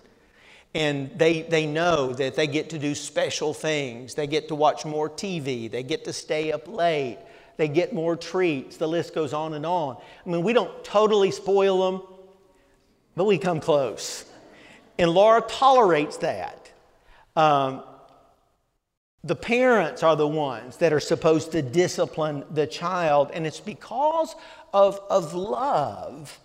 And 0.74 1.10
they, 1.18 1.42
they 1.42 1.66
know 1.66 2.12
that 2.12 2.34
they 2.34 2.46
get 2.46 2.70
to 2.70 2.78
do 2.78 2.94
special 2.94 3.54
things. 3.54 4.14
They 4.14 4.26
get 4.26 4.48
to 4.48 4.54
watch 4.54 4.84
more 4.84 5.08
TV. 5.08 5.70
They 5.70 5.82
get 5.82 6.04
to 6.04 6.12
stay 6.12 6.52
up 6.52 6.68
late. 6.68 7.18
They 7.56 7.68
get 7.68 7.92
more 7.92 8.16
treats. 8.16 8.76
The 8.76 8.86
list 8.86 9.14
goes 9.14 9.32
on 9.32 9.54
and 9.54 9.64
on. 9.64 9.96
I 10.24 10.28
mean, 10.28 10.42
we 10.42 10.52
don't 10.52 10.84
totally 10.84 11.30
spoil 11.30 11.90
them, 11.90 12.02
but 13.16 13.24
we 13.24 13.38
come 13.38 13.60
close. 13.60 14.24
And 14.98 15.10
Laura 15.10 15.40
tolerates 15.40 16.18
that. 16.18 16.70
Um, 17.34 17.82
the 19.24 19.36
parents 19.36 20.02
are 20.02 20.16
the 20.16 20.28
ones 20.28 20.76
that 20.76 20.92
are 20.92 21.00
supposed 21.00 21.52
to 21.52 21.62
discipline 21.62 22.44
the 22.50 22.66
child, 22.66 23.30
and 23.34 23.46
it's 23.46 23.60
because 23.60 24.36
of, 24.72 25.00
of 25.10 25.34
love 25.34 26.38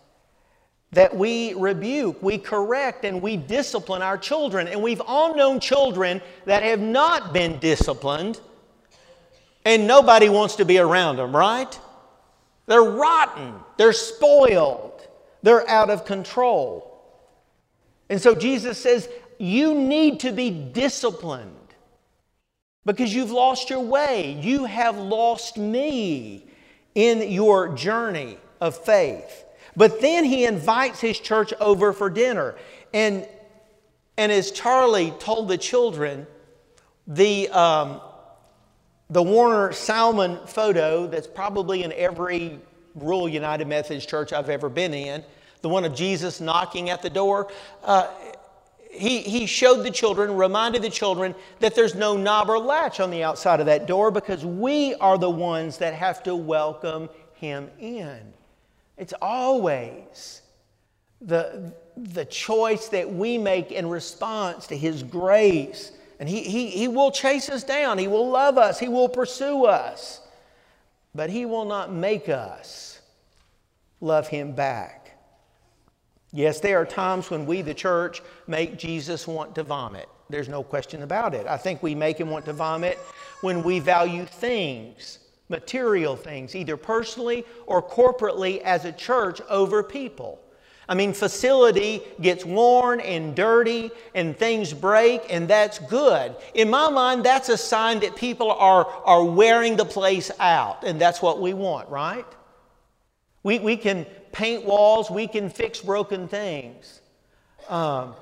that 0.92 1.16
we 1.16 1.54
rebuke, 1.56 2.22
we 2.22 2.38
correct, 2.38 3.04
and 3.04 3.22
we 3.22 3.36
discipline 3.38 4.02
our 4.02 4.18
children. 4.18 4.68
And 4.68 4.82
we've 4.82 5.02
all 5.02 5.36
known 5.36 5.60
children 5.60 6.22
that 6.46 6.64
have 6.64 6.80
not 6.80 7.34
been 7.34 7.60
disciplined, 7.60 8.40
and 9.66 9.88
nobody 9.88 10.30
wants 10.30 10.56
to 10.58 10.66
be 10.66 10.78
around 10.78 11.18
them, 11.18 11.36
right? 11.36 11.80
They're 12.66 12.82
rotten, 12.82 13.56
they're 13.78 13.94
spoiled, 13.94 15.08
they're 15.42 15.68
out 15.70 15.90
of 15.90 16.06
control. 16.06 16.90
And 18.10 18.22
so 18.22 18.36
Jesus 18.36 18.78
says, 18.78 19.10
You 19.40 19.74
need 19.74 20.22
to 20.22 20.32
be 20.32 20.50
disciplined 20.50 21.56
because 22.86 23.14
you've 23.14 23.32
lost 23.32 23.70
your 23.70 23.80
way. 23.80 24.38
You 24.42 24.66
have 24.66 24.98
lost 24.98 25.58
me 25.58 26.46
in 26.96 27.32
your 27.32 27.74
journey 27.76 28.38
of 28.60 28.78
faith. 28.78 29.46
But 29.76 30.02
then 30.02 30.24
he 30.24 30.46
invites 30.46 31.00
his 31.00 31.20
church 31.20 31.54
over 31.60 31.94
for 31.94 32.10
dinner. 32.10 32.56
And, 32.94 33.28
and 34.18 34.32
as 34.32 34.52
Charlie 34.52 35.12
told 35.20 35.48
the 35.48 35.58
children, 35.58 36.28
the, 37.08 37.50
um, 37.50 38.00
the 39.10 39.24
Warner 39.24 39.72
Sallman 39.74 40.48
photo 40.48 41.08
that's 41.08 41.28
probably 41.28 41.84
in 41.84 41.92
every 41.94 42.60
rural 42.96 43.28
United 43.28 43.68
Methodist 43.68 44.08
church 44.08 44.34
I've 44.34 44.50
ever 44.50 44.70
been 44.70 44.94
in, 44.94 45.24
the 45.62 45.70
one 45.70 45.86
of 45.86 45.96
Jesus 45.96 46.42
knocking 46.42 46.90
at 46.90 47.02
the 47.02 47.10
door, 47.10 47.52
uh, 47.84 48.10
he, 48.94 49.20
he 49.20 49.46
showed 49.46 49.84
the 49.84 49.92
children, 49.92 50.36
reminded 50.36 50.82
the 50.82 50.90
children 50.90 51.34
that 51.60 51.76
there's 51.76 51.96
no 51.96 52.16
knob 52.16 52.50
or 52.50 52.60
latch 52.60 53.00
on 53.00 53.10
the 53.10 53.24
outside 53.24 53.60
of 53.60 53.66
that 53.66 53.88
door 53.88 54.12
because 54.12 54.46
we 54.46 54.94
are 54.96 55.18
the 55.18 55.30
ones 55.30 55.78
that 55.80 55.94
have 55.94 56.22
to 56.24 56.36
welcome 56.36 57.10
him 57.34 57.70
in. 57.80 58.20
It's 58.98 59.14
always 59.22 60.42
the, 61.22 61.74
the 61.98 62.26
choice 62.26 62.90
that 62.90 63.12
we 63.12 63.38
make 63.38 63.72
in 63.72 63.90
response 63.90 64.68
to 64.68 64.78
his 64.78 65.02
grace. 65.04 65.92
And 66.20 66.30
he, 66.30 66.44
he, 66.44 66.68
he 66.68 66.88
will 66.88 67.12
chase 67.12 67.50
us 67.50 67.64
down, 67.64 67.98
he 67.98 68.08
will 68.08 68.30
love 68.30 68.58
us, 68.58 68.80
he 68.80 68.88
will 68.88 69.10
pursue 69.10 69.66
us, 69.66 70.22
but 71.16 71.30
he 71.30 71.46
will 71.46 71.66
not 71.66 71.92
make 71.92 72.30
us 72.30 73.02
love 74.00 74.28
him 74.28 74.54
back. 74.54 75.03
Yes, 76.36 76.60
there 76.60 76.82
are 76.82 76.86
times 76.86 77.30
when 77.30 77.46
we, 77.46 77.62
the 77.62 77.76
church, 77.76 78.24
make 78.48 78.78
Jesus 78.78 79.28
want 79.28 79.54
to 79.54 79.64
vomit. 79.64 80.10
There's 80.30 80.50
no 80.50 80.64
question 80.64 81.04
about 81.04 81.36
it. 81.36 81.46
I 81.46 81.58
think 81.58 81.84
we 81.84 81.94
make 81.94 82.20
him 82.20 82.32
want 82.32 82.46
to 82.46 82.54
vomit 82.54 82.98
when 83.42 83.62
we 83.62 83.80
value 83.80 84.26
things, 84.26 85.20
material 85.48 86.16
things, 86.16 86.56
either 86.56 86.76
personally 86.76 87.46
or 87.68 87.84
corporately 87.84 88.62
as 88.62 88.84
a 88.84 88.92
church 88.92 89.42
over 89.48 89.84
people. 89.84 90.40
I 90.90 90.96
mean, 90.96 91.14
facility 91.14 92.02
gets 92.20 92.44
worn 92.44 93.00
and 93.00 93.36
dirty 93.36 93.92
and 94.16 94.36
things 94.36 94.74
break, 94.74 95.22
and 95.30 95.48
that's 95.48 95.78
good. 95.78 96.36
In 96.56 96.68
my 96.68 96.90
mind, 96.90 97.24
that's 97.24 97.50
a 97.50 97.58
sign 97.58 98.00
that 98.00 98.16
people 98.16 98.52
are, 98.52 98.88
are 99.06 99.24
wearing 99.24 99.78
the 99.78 99.86
place 99.86 100.32
out, 100.40 100.84
and 100.84 101.00
that's 101.00 101.22
what 101.22 101.40
we 101.40 101.54
want, 101.54 101.88
right? 101.90 102.26
We, 103.44 103.60
we 103.60 103.78
can 103.78 104.08
paint 104.34 104.66
walls, 104.66 105.10
we 105.10 105.28
can 105.28 105.50
fix 105.50 105.80
broken 105.80 106.28
things. 106.28 107.00
Um, 107.70 108.16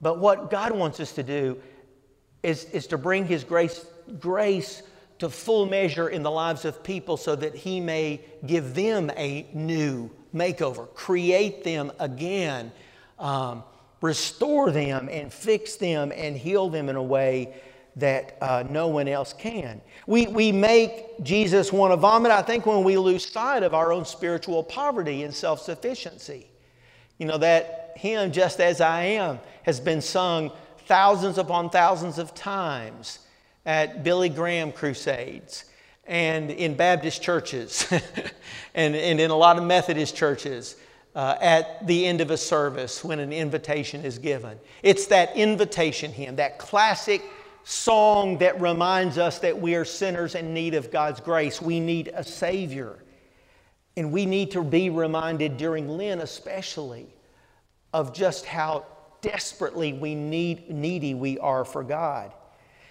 but 0.00 0.18
what 0.18 0.50
God 0.50 0.72
wants 0.72 1.00
us 1.00 1.12
to 1.12 1.22
do 1.22 1.58
is, 2.42 2.64
is 2.66 2.86
to 2.88 2.98
bring 2.98 3.24
His 3.24 3.44
grace, 3.44 3.86
grace 4.20 4.82
to 5.20 5.30
full 5.30 5.66
measure 5.66 6.08
in 6.08 6.22
the 6.22 6.30
lives 6.30 6.64
of 6.64 6.82
people 6.82 7.16
so 7.16 7.34
that 7.34 7.54
He 7.54 7.80
may 7.80 8.20
give 8.46 8.74
them 8.74 9.10
a 9.16 9.46
new 9.54 10.10
makeover, 10.34 10.92
create 10.94 11.64
them 11.64 11.90
again, 11.98 12.70
um, 13.18 13.64
restore 14.00 14.70
them, 14.70 15.08
and 15.10 15.32
fix 15.32 15.76
them 15.76 16.12
and 16.14 16.36
heal 16.36 16.68
them 16.68 16.88
in 16.88 16.96
a 16.96 17.02
way 17.02 17.54
that 17.98 18.36
uh, 18.40 18.64
no 18.70 18.88
one 18.88 19.08
else 19.08 19.32
can. 19.32 19.80
We, 20.06 20.26
we 20.26 20.52
make 20.52 21.22
Jesus 21.22 21.72
want 21.72 21.92
to 21.92 21.96
vomit, 21.96 22.30
I 22.30 22.42
think, 22.42 22.64
when 22.64 22.84
we 22.84 22.96
lose 22.96 23.28
sight 23.28 23.62
of 23.62 23.74
our 23.74 23.92
own 23.92 24.04
spiritual 24.04 24.62
poverty 24.62 25.24
and 25.24 25.34
self 25.34 25.60
sufficiency. 25.60 26.50
You 27.18 27.26
know, 27.26 27.38
that 27.38 27.92
hymn, 27.96 28.32
Just 28.32 28.60
As 28.60 28.80
I 28.80 29.02
Am, 29.02 29.40
has 29.64 29.80
been 29.80 30.00
sung 30.00 30.52
thousands 30.86 31.38
upon 31.38 31.70
thousands 31.70 32.18
of 32.18 32.34
times 32.34 33.18
at 33.66 34.02
Billy 34.04 34.28
Graham 34.28 34.72
crusades 34.72 35.64
and 36.06 36.50
in 36.50 36.74
Baptist 36.74 37.22
churches 37.22 37.86
and, 38.74 38.96
and 38.96 39.20
in 39.20 39.30
a 39.30 39.36
lot 39.36 39.58
of 39.58 39.64
Methodist 39.64 40.16
churches 40.16 40.76
uh, 41.14 41.36
at 41.40 41.86
the 41.86 42.06
end 42.06 42.20
of 42.20 42.30
a 42.30 42.36
service 42.36 43.04
when 43.04 43.18
an 43.18 43.32
invitation 43.32 44.04
is 44.04 44.18
given. 44.18 44.58
It's 44.82 45.06
that 45.08 45.36
invitation 45.36 46.12
hymn, 46.12 46.36
that 46.36 46.58
classic 46.58 47.22
song 47.64 48.38
that 48.38 48.60
reminds 48.60 49.18
us 49.18 49.38
that 49.40 49.60
we 49.60 49.74
are 49.74 49.84
sinners 49.84 50.34
in 50.34 50.54
need 50.54 50.74
of 50.74 50.90
God's 50.90 51.20
grace. 51.20 51.60
We 51.60 51.80
need 51.80 52.10
a 52.14 52.24
Savior. 52.24 52.98
And 53.96 54.12
we 54.12 54.26
need 54.26 54.52
to 54.52 54.62
be 54.62 54.90
reminded 54.90 55.56
during 55.56 55.88
Lent, 55.88 56.22
especially, 56.22 57.06
of 57.92 58.14
just 58.14 58.46
how 58.46 58.86
desperately 59.20 59.92
we 59.92 60.14
need, 60.14 60.70
needy 60.70 61.14
we 61.14 61.38
are 61.38 61.64
for 61.64 61.82
God. 61.82 62.32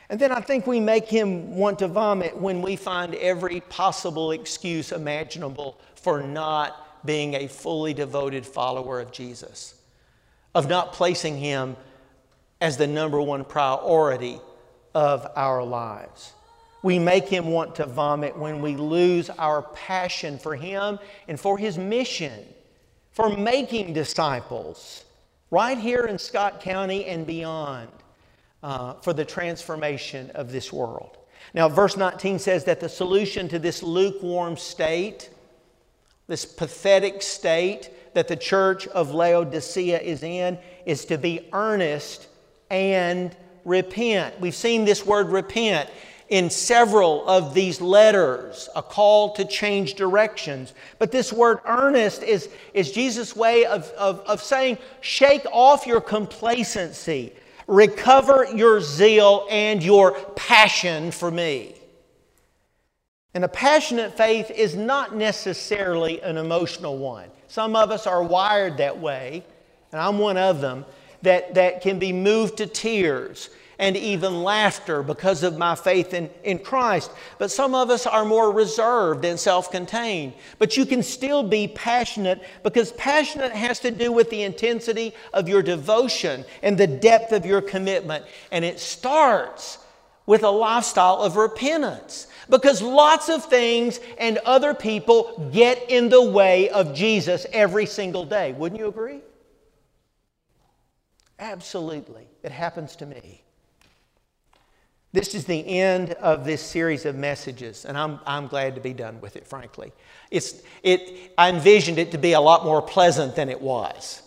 And 0.10 0.19
then 0.19 0.32
I 0.32 0.41
think 0.41 0.67
we 0.67 0.80
make 0.80 1.08
him 1.08 1.56
want 1.56 1.80
to 1.80 1.88
vomit 1.88 2.36
when 2.38 2.62
we 2.62 2.75
find 2.75 3.15
every 3.15 3.62
possible 3.62 4.32
excuse 4.32 4.91
imaginable 4.91 5.80
for 5.95 6.21
not 6.21 7.06
being 7.06 7.34
a 7.36 7.47
fully 7.47 7.93
devoted 7.93 8.45
follower 8.45 8.99
of 8.99 9.12
Jesus, 9.12 9.75
of 10.56 10.69
not 10.69 10.93
placing 10.93 11.38
him 11.38 11.75
as 12.62 12.77
the 12.77 12.88
number 12.88 13.21
one 13.21 13.43
priority 13.45 14.39
of 14.97 15.27
our 15.36 15.63
lives. 15.63 16.33
We 16.81 16.97
make 16.97 17.27
him 17.27 17.51
want 17.51 17.75
to 17.75 17.86
vomit 17.86 18.36
when 18.36 18.63
we 18.63 18.75
lose 18.75 19.29
our 19.29 19.62
passion 19.62 20.39
for 20.39 20.55
him 20.55 20.97
and 21.27 21.39
for 21.39 21.55
his 21.55 21.77
mission, 21.77 22.43
for 23.12 23.29
making 23.29 23.93
disciples 23.93 25.05
right 25.51 25.77
here 25.77 26.05
in 26.05 26.17
Scott 26.17 26.62
County 26.62 27.05
and 27.05 27.27
beyond 27.27 27.89
uh, 28.63 28.95
for 28.95 29.13
the 29.13 29.23
transformation 29.23 30.31
of 30.31 30.51
this 30.51 30.73
world. 30.73 31.19
Now, 31.53 31.69
verse 31.69 31.95
19 31.95 32.39
says 32.39 32.63
that 32.63 32.79
the 32.79 32.89
solution 32.89 33.47
to 33.49 33.60
this 33.60 33.83
lukewarm 33.83 34.57
state, 34.57 35.29
this 36.25 36.43
pathetic 36.43 37.21
state 37.21 37.91
that 38.15 38.27
the 38.27 38.36
church 38.36 38.88
of 38.88 39.13
Laodicea 39.13 39.99
is 39.99 40.23
in, 40.23 40.57
is 40.88 41.05
to 41.05 41.19
be 41.19 41.49
earnest 41.53 42.29
and 42.71 43.38
repent. 43.67 44.39
We've 44.39 44.56
seen 44.56 44.86
this 44.86 45.06
word 45.06 45.27
repent 45.27 45.89
in 46.30 46.49
several 46.49 47.27
of 47.27 47.53
these 47.53 47.80
letters, 47.80 48.69
a 48.75 48.82
call 48.82 49.34
to 49.34 49.45
change 49.45 49.93
directions. 49.93 50.73
But 50.99 51.12
this 51.12 51.32
word 51.32 51.60
earnest 51.65 52.23
is, 52.23 52.49
is 52.73 52.91
Jesus' 52.91 53.36
way 53.36 53.65
of, 53.65 53.89
of, 53.91 54.21
of 54.21 54.41
saying, 54.41 54.77
shake 55.01 55.45
off 55.51 55.86
your 55.86 56.01
complacency. 56.01 57.34
Recover 57.67 58.47
your 58.53 58.82
zeal 58.82 59.45
and 59.49 59.84
your 59.84 60.13
passion 60.36 61.12
for 61.12 61.30
me. 61.30 61.75
And 63.34 63.43
a 63.45 63.49
passionate 63.49 64.17
faith 64.17 64.49
is 64.49 64.75
not 64.75 65.15
necessarily 65.15 66.21
an 66.21 66.38
emotional 66.38 66.97
one. 66.97 67.30
Some 67.47 67.75
of 67.75 67.91
us 67.91 68.08
are 68.08 68.23
wired 68.23 68.77
that 68.77 68.97
way, 68.97 69.43
and 69.91 70.01
I'm 70.01 70.17
one 70.17 70.38
of 70.38 70.60
them, 70.60 70.86
that, 71.21 71.56
that 71.56 71.82
can 71.82 71.99
be 71.99 72.13
moved 72.13 72.58
to 72.58 72.67
tears 72.67 73.49
and 73.80 73.95
even 73.95 74.43
laughter 74.43 75.03
because 75.03 75.43
of 75.43 75.58
my 75.58 75.75
faith 75.75 76.13
in, 76.13 76.30
in 76.43 76.60
Christ. 76.60 77.12
But 77.38 77.51
some 77.51 77.75
of 77.75 77.89
us 77.89 78.06
are 78.08 78.25
more 78.25 78.51
reserved 78.51 79.23
and 79.25 79.39
self 79.39 79.71
contained. 79.71 80.34
But 80.60 80.77
you 80.77 80.86
can 80.86 81.03
still 81.03 81.43
be 81.43 81.67
passionate 81.67 82.41
because 82.63 82.91
passionate 82.93 83.51
has 83.51 83.80
to 83.82 83.91
do 83.91 84.12
with 84.12 84.30
the 84.30 84.43
intensity 84.43 85.13
of 85.34 85.47
your 85.47 85.62
devotion 85.62 86.43
and 86.63 86.77
the 86.77 86.88
depth 86.88 87.32
of 87.32 87.45
your 87.45 87.62
commitment. 87.62 88.25
And 88.51 88.65
it 88.65 88.80
starts 88.80 89.80
with 90.25 90.43
a 90.43 90.49
lifestyle 90.49 91.21
of 91.21 91.38
repentance. 91.38 92.27
Because 92.49 92.82
lots 92.82 93.30
of 93.30 93.45
things 93.45 93.99
and 94.17 94.38
other 94.39 94.73
people 94.73 95.49
get 95.53 95.89
in 95.89 96.10
the 96.10 96.23
way 96.23 96.69
of 96.69 96.93
Jesus 96.93 97.45
every 97.51 97.86
single 97.86 98.25
day. 98.25 98.53
Wouldn't 98.53 98.80
you 98.80 98.88
agree? 98.88 99.21
Absolutely. 101.39 102.28
It 102.43 102.52
happens 102.52 102.95
to 102.97 103.06
me. 103.06 103.43
This 105.13 105.34
is 105.34 105.45
the 105.45 105.80
end 105.80 106.13
of 106.13 106.45
this 106.45 106.62
series 106.62 107.06
of 107.06 107.15
messages, 107.15 107.86
and 107.86 107.97
I'm, 107.97 108.19
I'm 108.26 108.47
glad 108.47 108.76
to 108.76 108.82
be 108.82 108.93
done 108.93 109.21
with 109.21 109.36
it, 109.36 109.47
frankly. 109.47 109.91
It's, 110.32 110.62
it, 110.84 111.34
I 111.38 111.50
envisioned 111.50 111.97
it 111.97 112.12
to 112.12 112.17
be 112.17 112.34
a 112.34 112.41
lot 112.41 112.65
more 112.65 112.82
pleasant 112.82 113.36
than 113.36 113.50
it 113.50 113.62
was. 113.62 114.21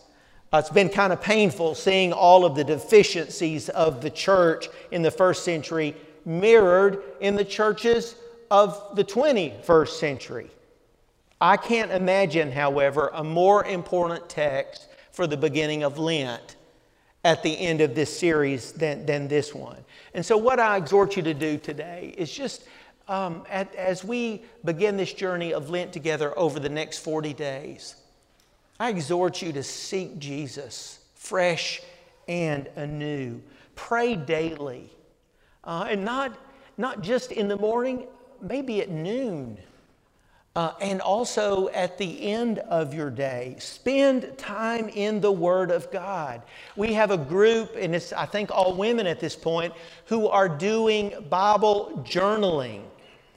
It's 0.52 0.70
been 0.70 0.88
kind 0.88 1.12
of 1.12 1.20
painful 1.20 1.74
seeing 1.74 2.12
all 2.12 2.44
of 2.44 2.56
the 2.56 2.64
deficiencies 2.64 3.68
of 3.68 4.00
the 4.00 4.10
church 4.10 4.68
in 4.90 5.02
the 5.02 5.10
first 5.10 5.44
century 5.44 5.94
mirrored 6.24 7.02
in 7.20 7.36
the 7.36 7.44
churches 7.44 8.16
of 8.50 8.96
the 8.96 9.04
21st 9.04 9.88
century. 9.88 10.50
I 11.40 11.56
can't 11.56 11.92
imagine, 11.92 12.50
however, 12.50 13.10
a 13.14 13.22
more 13.22 13.64
important 13.64 14.28
text 14.28 14.88
for 15.12 15.26
the 15.26 15.36
beginning 15.36 15.84
of 15.84 15.98
Lent 15.98 16.56
at 17.24 17.42
the 17.42 17.58
end 17.58 17.80
of 17.80 17.94
this 17.94 18.16
series 18.16 18.72
than, 18.72 19.04
than 19.06 19.28
this 19.28 19.54
one. 19.54 19.84
And 20.14 20.24
so, 20.24 20.36
what 20.36 20.58
I 20.58 20.76
exhort 20.76 21.16
you 21.16 21.22
to 21.24 21.34
do 21.34 21.58
today 21.58 22.14
is 22.16 22.32
just 22.32 22.64
um, 23.08 23.44
at, 23.50 23.74
as 23.74 24.04
we 24.04 24.44
begin 24.64 24.96
this 24.96 25.12
journey 25.12 25.52
of 25.52 25.68
Lent 25.68 25.92
together 25.92 26.36
over 26.38 26.60
the 26.60 26.68
next 26.68 26.98
40 26.98 27.34
days, 27.34 27.96
I 28.78 28.90
exhort 28.90 29.42
you 29.42 29.52
to 29.52 29.62
seek 29.62 30.18
Jesus 30.18 31.00
fresh 31.14 31.82
and 32.28 32.68
anew. 32.76 33.42
Pray 33.74 34.14
daily. 34.14 34.90
Uh, 35.64 35.86
and 35.90 36.04
not, 36.04 36.38
not 36.78 37.02
just 37.02 37.32
in 37.32 37.48
the 37.48 37.56
morning, 37.56 38.06
maybe 38.40 38.80
at 38.80 38.90
noon. 38.90 39.58
Uh, 40.56 40.72
and 40.80 41.00
also 41.00 41.68
at 41.68 41.96
the 41.96 42.28
end 42.28 42.58
of 42.58 42.92
your 42.92 43.08
day, 43.08 43.54
spend 43.60 44.36
time 44.36 44.88
in 44.88 45.20
the 45.20 45.30
Word 45.30 45.70
of 45.70 45.88
God. 45.92 46.42
We 46.74 46.92
have 46.94 47.12
a 47.12 47.16
group, 47.16 47.76
and 47.78 47.94
it's, 47.94 48.12
I 48.12 48.26
think, 48.26 48.50
all 48.50 48.74
women 48.74 49.06
at 49.06 49.20
this 49.20 49.36
point, 49.36 49.72
who 50.06 50.26
are 50.26 50.48
doing 50.48 51.14
Bible 51.30 52.04
journaling 52.04 52.82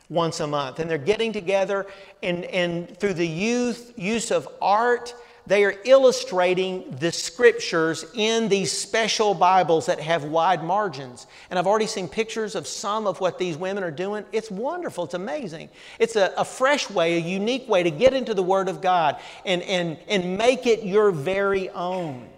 once 0.09 0.39
a 0.39 0.47
month. 0.47 0.79
And 0.79 0.89
they're 0.89 0.97
getting 0.97 1.31
together, 1.31 1.85
and, 2.23 2.45
and 2.45 2.97
through 2.97 3.13
the 3.13 3.27
youth, 3.27 3.93
use 3.95 4.31
of 4.31 4.47
art 4.59 5.13
they 5.45 5.65
are 5.65 5.75
illustrating 5.83 6.95
the 6.99 7.11
scriptures 7.11 8.05
in 8.13 8.47
these 8.47 8.71
special 8.71 9.33
Bibles 9.33 9.85
that 9.87 9.99
have 9.99 10.23
wide 10.23 10.63
margins. 10.63 11.27
And 11.49 11.59
I've 11.59 11.67
already 11.67 11.87
seen 11.87 12.07
pictures 12.07 12.55
of 12.55 12.65
some 12.65 13.05
of 13.05 13.19
what 13.19 13.37
these 13.37 13.57
women 13.57 13.83
are 13.83 13.91
doing. 13.91 14.23
It's 14.31 14.49
wonderful, 14.49 15.03
it's 15.03 15.15
amazing. 15.15 15.69
It's 15.99 16.15
a, 16.15 16.33
a 16.37 16.45
fresh 16.45 16.89
way, 16.89 17.17
a 17.17 17.19
unique 17.19 17.67
way 17.67 17.83
to 17.83 17.91
get 17.91 18.13
into 18.13 18.33
the 18.33 18.43
Word 18.43 18.69
of 18.69 18.81
God 18.81 19.19
and, 19.45 19.61
and, 19.63 19.97
and 20.07 20.37
make 20.37 20.65
it 20.65 20.83
your 20.83 21.11
very 21.11 21.69
own. 21.71 22.29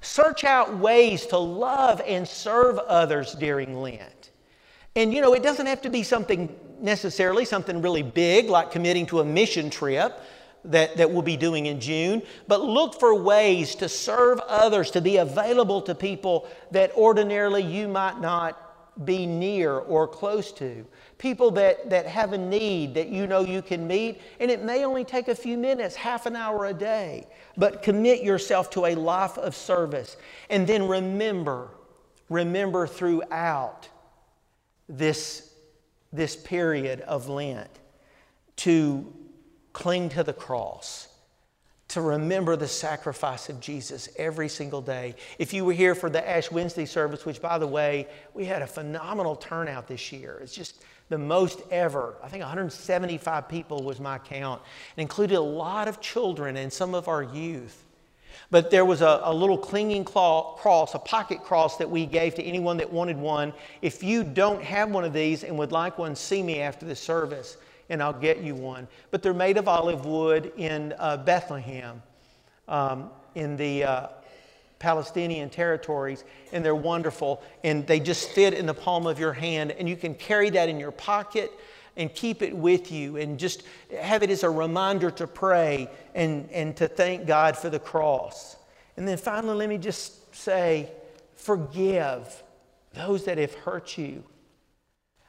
Search 0.00 0.42
out 0.42 0.76
ways 0.78 1.26
to 1.26 1.38
love 1.38 2.00
and 2.06 2.26
serve 2.26 2.78
others 2.78 3.34
during 3.34 3.76
Lent. 3.80 4.30
And 4.96 5.14
you 5.14 5.20
know, 5.20 5.32
it 5.32 5.44
doesn't 5.44 5.66
have 5.66 5.82
to 5.82 5.90
be 5.90 6.02
something 6.02 6.54
necessarily 6.80 7.44
something 7.44 7.82
really 7.82 8.02
big 8.02 8.48
like 8.48 8.70
committing 8.70 9.06
to 9.06 9.20
a 9.20 9.24
mission 9.24 9.70
trip 9.70 10.20
that, 10.64 10.96
that 10.96 11.10
we'll 11.10 11.22
be 11.22 11.36
doing 11.36 11.66
in 11.66 11.80
June, 11.80 12.22
but 12.46 12.60
look 12.60 12.98
for 12.98 13.14
ways 13.14 13.74
to 13.76 13.88
serve 13.88 14.38
others, 14.40 14.90
to 14.92 15.00
be 15.00 15.16
available 15.16 15.80
to 15.82 15.94
people 15.94 16.48
that 16.70 16.92
ordinarily 16.94 17.62
you 17.62 17.88
might 17.88 18.20
not 18.20 18.64
be 19.04 19.26
near 19.26 19.78
or 19.78 20.08
close 20.08 20.50
to. 20.52 20.84
People 21.18 21.50
that, 21.52 21.90
that 21.90 22.06
have 22.06 22.32
a 22.32 22.38
need 22.38 22.94
that 22.94 23.08
you 23.08 23.26
know 23.26 23.40
you 23.40 23.62
can 23.62 23.86
meet, 23.86 24.20
and 24.40 24.50
it 24.50 24.62
may 24.62 24.84
only 24.84 25.04
take 25.04 25.28
a 25.28 25.34
few 25.34 25.56
minutes, 25.56 25.94
half 25.94 26.26
an 26.26 26.36
hour 26.36 26.66
a 26.66 26.74
day, 26.74 27.26
but 27.56 27.82
commit 27.82 28.22
yourself 28.22 28.70
to 28.70 28.86
a 28.86 28.94
life 28.94 29.38
of 29.38 29.54
service. 29.54 30.16
And 30.50 30.66
then 30.66 30.88
remember, 30.88 31.70
remember 32.28 32.86
throughout 32.86 33.88
this, 34.88 35.52
this 36.12 36.36
period 36.36 37.00
of 37.02 37.28
Lent 37.28 37.70
to 38.56 39.12
cling 39.78 40.08
to 40.08 40.24
the 40.24 40.32
cross, 40.32 41.06
to 41.86 42.00
remember 42.00 42.56
the 42.56 42.66
sacrifice 42.66 43.48
of 43.48 43.60
Jesus 43.60 44.08
every 44.16 44.48
single 44.48 44.80
day. 44.82 45.14
If 45.38 45.52
you 45.54 45.64
were 45.64 45.72
here 45.72 45.94
for 45.94 46.10
the 46.10 46.28
Ash 46.28 46.50
Wednesday 46.50 46.84
service, 46.84 47.24
which 47.24 47.40
by 47.40 47.58
the 47.58 47.66
way, 47.66 48.08
we 48.34 48.44
had 48.44 48.60
a 48.60 48.66
phenomenal 48.66 49.36
turnout 49.36 49.86
this 49.86 50.10
year. 50.10 50.40
It's 50.42 50.52
just 50.52 50.82
the 51.10 51.16
most 51.16 51.62
ever. 51.70 52.16
I 52.24 52.28
think 52.28 52.42
175 52.42 53.48
people 53.48 53.84
was 53.84 54.00
my 54.00 54.18
count. 54.18 54.60
It 54.96 55.00
included 55.00 55.36
a 55.36 55.40
lot 55.40 55.86
of 55.86 56.00
children 56.00 56.56
and 56.56 56.72
some 56.72 56.92
of 56.92 57.06
our 57.06 57.22
youth. 57.22 57.84
But 58.50 58.72
there 58.72 58.84
was 58.84 59.00
a, 59.00 59.20
a 59.22 59.32
little 59.32 59.58
clinging 59.58 60.04
claw, 60.04 60.56
cross, 60.56 60.94
a 60.94 60.98
pocket 60.98 61.44
cross 61.44 61.76
that 61.76 61.88
we 61.88 62.04
gave 62.04 62.34
to 62.34 62.42
anyone 62.42 62.78
that 62.78 62.92
wanted 62.92 63.16
one. 63.16 63.52
If 63.80 64.02
you 64.02 64.24
don't 64.24 64.62
have 64.62 64.90
one 64.90 65.04
of 65.04 65.12
these 65.12 65.44
and 65.44 65.56
would 65.56 65.70
like 65.70 65.98
one, 65.98 66.16
see 66.16 66.42
me 66.42 66.60
after 66.62 66.84
the 66.84 66.96
service 66.96 67.58
and 67.88 68.02
I'll 68.02 68.12
get 68.12 68.38
you 68.38 68.54
one. 68.54 68.88
But 69.10 69.22
they're 69.22 69.34
made 69.34 69.56
of 69.56 69.68
olive 69.68 70.04
wood 70.04 70.52
in 70.56 70.94
uh, 70.98 71.16
Bethlehem, 71.18 72.02
um, 72.66 73.10
in 73.34 73.56
the 73.56 73.84
uh, 73.84 74.06
Palestinian 74.78 75.50
territories, 75.50 76.24
and 76.52 76.64
they're 76.64 76.74
wonderful. 76.74 77.42
And 77.64 77.86
they 77.86 78.00
just 78.00 78.30
fit 78.30 78.54
in 78.54 78.66
the 78.66 78.74
palm 78.74 79.06
of 79.06 79.18
your 79.18 79.32
hand, 79.32 79.72
and 79.72 79.88
you 79.88 79.96
can 79.96 80.14
carry 80.14 80.50
that 80.50 80.68
in 80.68 80.78
your 80.78 80.92
pocket 80.92 81.52
and 81.96 82.14
keep 82.14 82.42
it 82.42 82.56
with 82.56 82.92
you 82.92 83.16
and 83.16 83.38
just 83.38 83.64
have 84.00 84.22
it 84.22 84.30
as 84.30 84.44
a 84.44 84.50
reminder 84.50 85.10
to 85.10 85.26
pray 85.26 85.90
and, 86.14 86.48
and 86.52 86.76
to 86.76 86.86
thank 86.86 87.26
God 87.26 87.56
for 87.56 87.68
the 87.68 87.78
cross. 87.78 88.56
And 88.96 89.06
then 89.06 89.18
finally, 89.18 89.54
let 89.56 89.68
me 89.68 89.78
just 89.78 90.34
say, 90.34 90.88
forgive 91.34 92.42
those 92.94 93.24
that 93.24 93.36
have 93.38 93.54
hurt 93.54 93.98
you. 93.98 94.22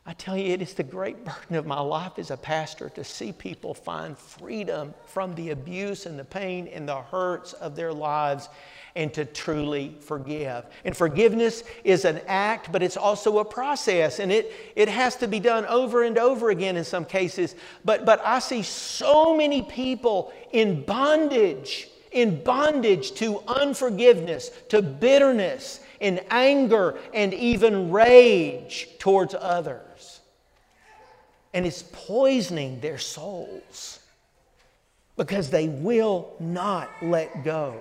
I 0.10 0.14
tell 0.14 0.36
you, 0.36 0.52
it 0.54 0.64
is 0.64 0.74
the 0.74 0.82
great 0.82 1.24
burden 1.24 1.56
of 1.56 1.68
my 1.68 1.80
life 1.80 2.14
as 2.18 2.32
a 2.32 2.38
pastor 2.38 2.90
to 2.90 3.04
see 3.04 3.32
people 3.32 3.76
find 3.76 4.18
freedom 4.18 4.96
from 5.06 5.36
the 5.36 5.52
abuse 5.52 6.08
and 6.08 6.18
the 6.18 6.26
pain 6.26 6.68
and 6.68 6.90
the 6.90 7.00
hurts 7.00 7.54
of 7.54 7.76
their 7.76 7.94
lives 7.94 8.50
and 8.96 9.14
to 9.14 9.24
truly 9.24 9.96
forgive. 10.00 10.66
And 10.84 10.98
forgiveness 10.98 11.64
is 11.84 12.06
an 12.06 12.22
act, 12.26 12.72
but 12.72 12.82
it's 12.82 12.98
also 12.98 13.38
a 13.38 13.46
process, 13.46 14.18
and 14.18 14.32
it, 14.32 14.52
it 14.76 14.90
has 14.90 15.16
to 15.18 15.28
be 15.28 15.40
done 15.40 15.68
over 15.68 16.02
and 16.02 16.18
over 16.18 16.50
again 16.50 16.76
in 16.76 16.84
some 16.84 17.06
cases. 17.06 17.54
But, 17.86 18.04
but 18.04 18.20
I 18.26 18.40
see 18.40 18.64
so 18.64 19.38
many 19.38 19.62
people 19.62 20.34
in 20.54 20.82
bondage, 20.86 21.88
in 22.12 22.44
bondage 22.44 23.12
to 23.14 23.44
unforgiveness, 23.46 24.50
to 24.70 24.82
bitterness, 24.82 25.82
in 26.00 26.20
anger, 26.32 26.98
and 27.14 27.32
even 27.32 27.92
rage 27.92 28.88
towards 28.98 29.36
others 29.36 29.84
and 31.54 31.66
it's 31.66 31.84
poisoning 31.92 32.80
their 32.80 32.98
souls 32.98 34.00
because 35.18 35.50
they 35.50 35.68
will 35.68 36.34
not 36.40 36.90
let 37.02 37.44
go. 37.44 37.76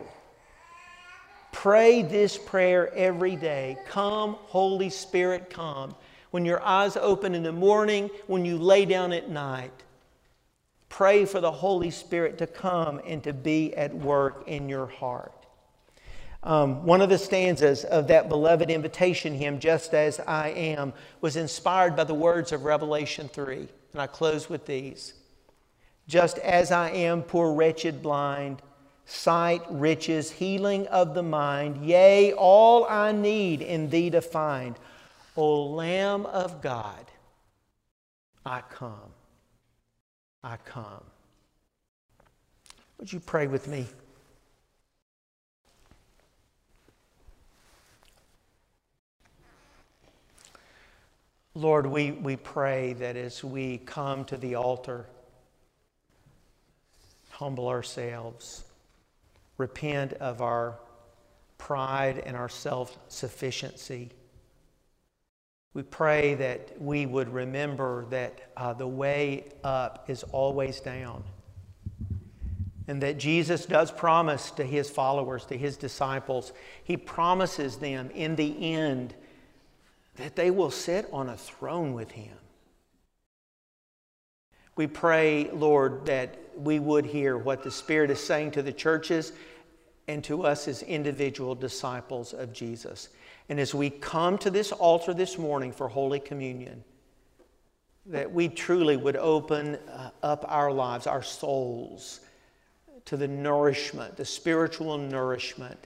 Pray 1.52 2.02
this 2.02 2.36
prayer 2.36 2.92
every 2.94 3.36
day. 3.36 3.76
Come, 3.88 4.34
Holy 4.46 4.90
Spirit, 4.90 5.50
come. 5.50 5.94
When 6.30 6.44
your 6.44 6.62
eyes 6.62 6.96
open 6.96 7.34
in 7.34 7.42
the 7.42 7.52
morning, 7.52 8.10
when 8.26 8.44
you 8.44 8.58
lay 8.58 8.84
down 8.84 9.12
at 9.12 9.30
night, 9.30 9.72
pray 10.88 11.24
for 11.24 11.40
the 11.40 11.50
Holy 11.50 11.90
Spirit 11.90 12.38
to 12.38 12.46
come 12.46 13.00
and 13.06 13.22
to 13.24 13.32
be 13.32 13.74
at 13.74 13.94
work 13.94 14.44
in 14.46 14.68
your 14.68 14.86
heart. 14.86 15.46
Um, 16.42 16.84
one 16.86 17.00
of 17.00 17.08
the 17.08 17.18
stanzas 17.18 17.84
of 17.84 18.08
that 18.08 18.28
beloved 18.28 18.70
invitation 18.70 19.34
hymn, 19.34 19.58
Just 19.58 19.92
as 19.92 20.20
I 20.20 20.48
Am, 20.50 20.92
was 21.20 21.36
inspired 21.36 21.96
by 21.96 22.04
the 22.04 22.14
words 22.14 22.52
of 22.52 22.64
Revelation 22.64 23.28
3. 23.28 23.68
And 23.92 24.00
I 24.00 24.06
close 24.06 24.48
with 24.48 24.66
these 24.66 25.14
Just 26.06 26.38
as 26.38 26.70
I 26.70 26.90
am, 26.90 27.22
poor, 27.22 27.52
wretched, 27.52 28.02
blind, 28.02 28.62
sight, 29.04 29.62
riches, 29.68 30.30
healing 30.30 30.86
of 30.88 31.14
the 31.14 31.22
mind, 31.22 31.84
yea, 31.84 32.32
all 32.32 32.84
I 32.84 33.10
need 33.12 33.62
in 33.62 33.90
thee 33.90 34.10
to 34.10 34.20
find. 34.20 34.76
O 35.36 35.66
Lamb 35.66 36.26
of 36.26 36.60
God, 36.60 37.04
I 38.44 38.60
come. 38.70 39.12
I 40.44 40.56
come. 40.64 41.04
Would 42.98 43.12
you 43.12 43.20
pray 43.20 43.46
with 43.46 43.66
me? 43.66 43.86
Lord, 51.58 51.86
we, 51.86 52.12
we 52.12 52.36
pray 52.36 52.92
that 52.92 53.16
as 53.16 53.42
we 53.42 53.78
come 53.78 54.24
to 54.26 54.36
the 54.36 54.54
altar, 54.54 55.06
humble 57.30 57.66
ourselves, 57.66 58.62
repent 59.56 60.12
of 60.12 60.40
our 60.40 60.78
pride 61.58 62.22
and 62.24 62.36
our 62.36 62.48
self 62.48 62.96
sufficiency. 63.08 64.10
We 65.74 65.82
pray 65.82 66.34
that 66.36 66.80
we 66.80 67.06
would 67.06 67.28
remember 67.28 68.04
that 68.10 68.52
uh, 68.56 68.74
the 68.74 68.86
way 68.86 69.50
up 69.64 70.08
is 70.08 70.22
always 70.22 70.78
down. 70.78 71.24
And 72.86 73.02
that 73.02 73.18
Jesus 73.18 73.66
does 73.66 73.90
promise 73.90 74.52
to 74.52 74.62
his 74.62 74.90
followers, 74.90 75.44
to 75.46 75.58
his 75.58 75.76
disciples, 75.76 76.52
he 76.84 76.96
promises 76.96 77.78
them 77.78 78.10
in 78.10 78.36
the 78.36 78.74
end 78.74 79.16
that 80.18 80.36
they 80.36 80.50
will 80.50 80.70
sit 80.70 81.08
on 81.12 81.28
a 81.28 81.36
throne 81.36 81.94
with 81.94 82.10
him. 82.10 82.36
We 84.76 84.86
pray, 84.86 85.50
Lord, 85.52 86.06
that 86.06 86.38
we 86.56 86.78
would 86.78 87.06
hear 87.06 87.38
what 87.38 87.62
the 87.62 87.70
Spirit 87.70 88.10
is 88.10 88.20
saying 88.20 88.52
to 88.52 88.62
the 88.62 88.72
churches 88.72 89.32
and 90.06 90.22
to 90.24 90.44
us 90.44 90.68
as 90.68 90.82
individual 90.82 91.54
disciples 91.54 92.32
of 92.32 92.52
Jesus. 92.52 93.08
And 93.48 93.58
as 93.58 93.74
we 93.74 93.90
come 93.90 94.38
to 94.38 94.50
this 94.50 94.72
altar 94.72 95.14
this 95.14 95.38
morning 95.38 95.72
for 95.72 95.88
Holy 95.88 96.20
Communion, 96.20 96.84
that 98.06 98.32
we 98.32 98.48
truly 98.48 98.96
would 98.96 99.16
open 99.16 99.76
uh, 99.76 100.10
up 100.22 100.44
our 100.48 100.72
lives, 100.72 101.06
our 101.06 101.22
souls, 101.22 102.20
to 103.04 103.16
the 103.16 103.28
nourishment, 103.28 104.16
the 104.16 104.24
spiritual 104.24 104.98
nourishment 104.98 105.78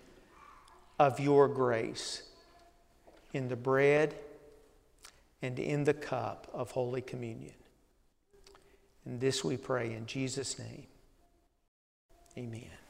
of 0.98 1.18
your 1.20 1.48
grace 1.48 2.22
in 3.32 3.48
the 3.48 3.56
bread 3.56 4.14
and 5.40 5.58
in 5.58 5.84
the 5.84 5.94
cup 5.94 6.48
of 6.52 6.70
Holy 6.70 7.02
Communion. 7.02 7.54
And 9.04 9.20
this 9.20 9.42
we 9.42 9.56
pray 9.56 9.92
in 9.92 10.06
Jesus' 10.06 10.58
name. 10.58 10.86
Amen. 12.38 12.81